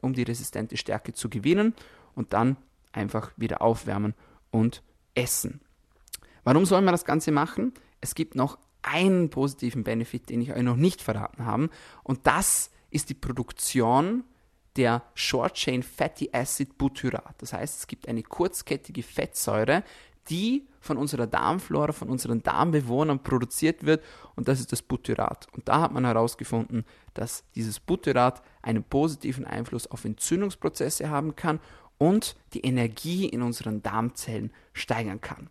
um 0.00 0.12
die 0.12 0.22
resistente 0.22 0.76
Stärke 0.76 1.12
zu 1.12 1.28
gewinnen 1.28 1.74
und 2.14 2.32
dann 2.32 2.56
einfach 2.92 3.32
wieder 3.36 3.62
aufwärmen 3.62 4.14
und 4.50 4.82
essen. 5.14 5.60
Warum 6.44 6.66
soll 6.66 6.80
man 6.82 6.92
das 6.92 7.04
Ganze 7.04 7.30
machen? 7.32 7.72
Es 8.00 8.14
gibt 8.14 8.34
noch 8.34 8.58
einen 8.82 9.28
positiven 9.30 9.84
Benefit, 9.84 10.30
den 10.30 10.40
ich 10.40 10.52
euch 10.52 10.62
noch 10.62 10.76
nicht 10.76 11.02
verraten 11.02 11.44
habe, 11.44 11.68
und 12.02 12.26
das 12.26 12.70
ist 12.90 13.10
die 13.10 13.14
Produktion 13.14 14.24
der 14.76 15.02
Short 15.14 15.54
Chain 15.54 15.82
Fatty 15.82 16.30
Acid 16.32 16.78
Butyrat. 16.78 17.34
Das 17.38 17.52
heißt, 17.52 17.80
es 17.80 17.86
gibt 17.88 18.06
eine 18.06 18.22
kurzkettige 18.22 19.02
Fettsäure, 19.02 19.82
die 20.30 20.66
von 20.80 20.96
unserer 20.96 21.26
Darmflora, 21.26 21.92
von 21.92 22.08
unseren 22.08 22.42
Darmbewohnern 22.42 23.22
produziert 23.22 23.84
wird 23.84 24.02
und 24.36 24.48
das 24.48 24.60
ist 24.60 24.72
das 24.72 24.82
Butyrat. 24.82 25.46
Und 25.52 25.68
da 25.68 25.80
hat 25.80 25.92
man 25.92 26.04
herausgefunden, 26.04 26.84
dass 27.14 27.44
dieses 27.54 27.80
Butyrat 27.80 28.42
einen 28.62 28.84
positiven 28.84 29.44
Einfluss 29.44 29.86
auf 29.86 30.04
Entzündungsprozesse 30.04 31.10
haben 31.10 31.36
kann 31.36 31.60
und 31.98 32.36
die 32.54 32.60
Energie 32.60 33.26
in 33.26 33.42
unseren 33.42 33.82
Darmzellen 33.82 34.52
steigern 34.72 35.20
kann. 35.20 35.50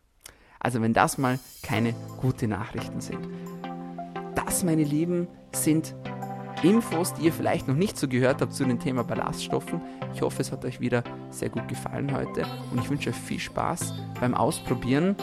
Also 0.59 0.81
wenn 0.81 0.93
das 0.93 1.17
mal 1.17 1.39
keine 1.61 1.93
guten 2.19 2.49
Nachrichten 2.49 3.01
sind. 3.01 3.27
Das, 4.35 4.63
meine 4.63 4.83
Lieben, 4.83 5.27
sind 5.51 5.93
Infos, 6.63 7.13
die 7.13 7.25
ihr 7.25 7.33
vielleicht 7.33 7.67
noch 7.67 7.75
nicht 7.75 7.97
so 7.97 8.07
gehört 8.07 8.41
habt 8.41 8.53
zu 8.53 8.65
dem 8.65 8.79
Thema 8.79 9.03
Ballaststoffen. 9.03 9.81
Ich 10.13 10.21
hoffe, 10.21 10.41
es 10.41 10.51
hat 10.51 10.65
euch 10.65 10.79
wieder 10.79 11.03
sehr 11.29 11.49
gut 11.49 11.67
gefallen 11.67 12.15
heute 12.15 12.45
und 12.71 12.81
ich 12.81 12.89
wünsche 12.89 13.09
euch 13.09 13.15
viel 13.15 13.39
Spaß 13.39 13.93
beim 14.19 14.33
Ausprobieren 14.33 15.15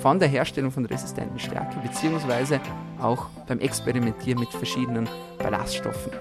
von 0.00 0.18
der 0.18 0.28
Herstellung 0.28 0.70
von 0.70 0.84
resistenten 0.84 1.38
Stärke 1.38 1.78
beziehungsweise 1.80 2.60
auch 3.00 3.26
beim 3.46 3.60
Experimentieren 3.60 4.40
mit 4.40 4.50
verschiedenen 4.50 5.08
Ballaststoffen. 5.38 6.12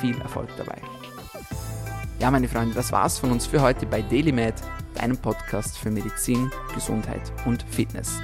Viel 0.00 0.18
Erfolg 0.20 0.48
dabei. 0.56 0.78
Ja, 2.18 2.30
meine 2.30 2.48
Freunde, 2.48 2.74
das 2.74 2.90
war's 2.90 3.18
von 3.18 3.30
uns 3.30 3.46
für 3.46 3.62
heute 3.62 3.86
bei 3.86 4.02
DailyMed, 4.02 4.54
deinem 4.94 5.16
Podcast 5.16 5.78
für 5.78 5.90
Medizin, 5.90 6.50
Gesundheit 6.74 7.32
und 7.46 7.62
Fitness. 7.62 8.20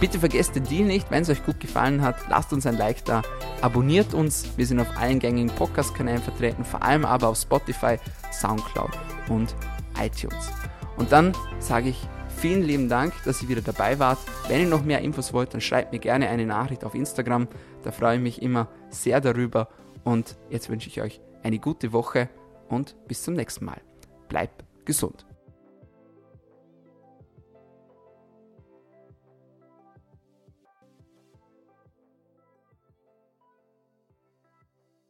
Bitte 0.00 0.20
vergesst 0.20 0.54
den 0.54 0.64
Deal 0.64 0.86
nicht, 0.86 1.10
wenn 1.10 1.22
es 1.22 1.28
euch 1.28 1.44
gut 1.44 1.58
gefallen 1.58 2.02
hat, 2.02 2.16
lasst 2.28 2.52
uns 2.52 2.66
ein 2.66 2.78
Like 2.78 3.04
da, 3.04 3.22
abonniert 3.62 4.14
uns, 4.14 4.56
wir 4.56 4.64
sind 4.64 4.78
auf 4.78 4.96
allen 4.96 5.18
gängigen 5.18 5.50
Podcast-Kanälen 5.54 6.22
vertreten, 6.22 6.64
vor 6.64 6.82
allem 6.82 7.04
aber 7.04 7.28
auf 7.28 7.38
Spotify, 7.38 7.96
Soundcloud 8.32 8.92
und 9.28 9.56
iTunes. 10.00 10.50
Und 10.96 11.10
dann 11.10 11.32
sage 11.58 11.88
ich 11.88 12.08
Vielen 12.38 12.62
lieben 12.62 12.88
Dank, 12.88 13.12
dass 13.24 13.42
ihr 13.42 13.48
wieder 13.48 13.62
dabei 13.62 13.98
wart. 13.98 14.18
Wenn 14.46 14.60
ihr 14.60 14.68
noch 14.68 14.84
mehr 14.84 15.00
Infos 15.00 15.32
wollt, 15.32 15.54
dann 15.54 15.60
schreibt 15.60 15.90
mir 15.90 15.98
gerne 15.98 16.28
eine 16.28 16.46
Nachricht 16.46 16.84
auf 16.84 16.94
Instagram. 16.94 17.48
Da 17.82 17.90
freue 17.90 18.14
ich 18.14 18.22
mich 18.22 18.42
immer 18.42 18.68
sehr 18.90 19.20
darüber. 19.20 19.68
Und 20.04 20.38
jetzt 20.48 20.70
wünsche 20.70 20.88
ich 20.88 21.02
euch 21.02 21.20
eine 21.42 21.58
gute 21.58 21.92
Woche 21.92 22.28
und 22.68 22.94
bis 23.08 23.24
zum 23.24 23.34
nächsten 23.34 23.64
Mal. 23.64 23.80
Bleibt 24.28 24.64
gesund. 24.84 25.27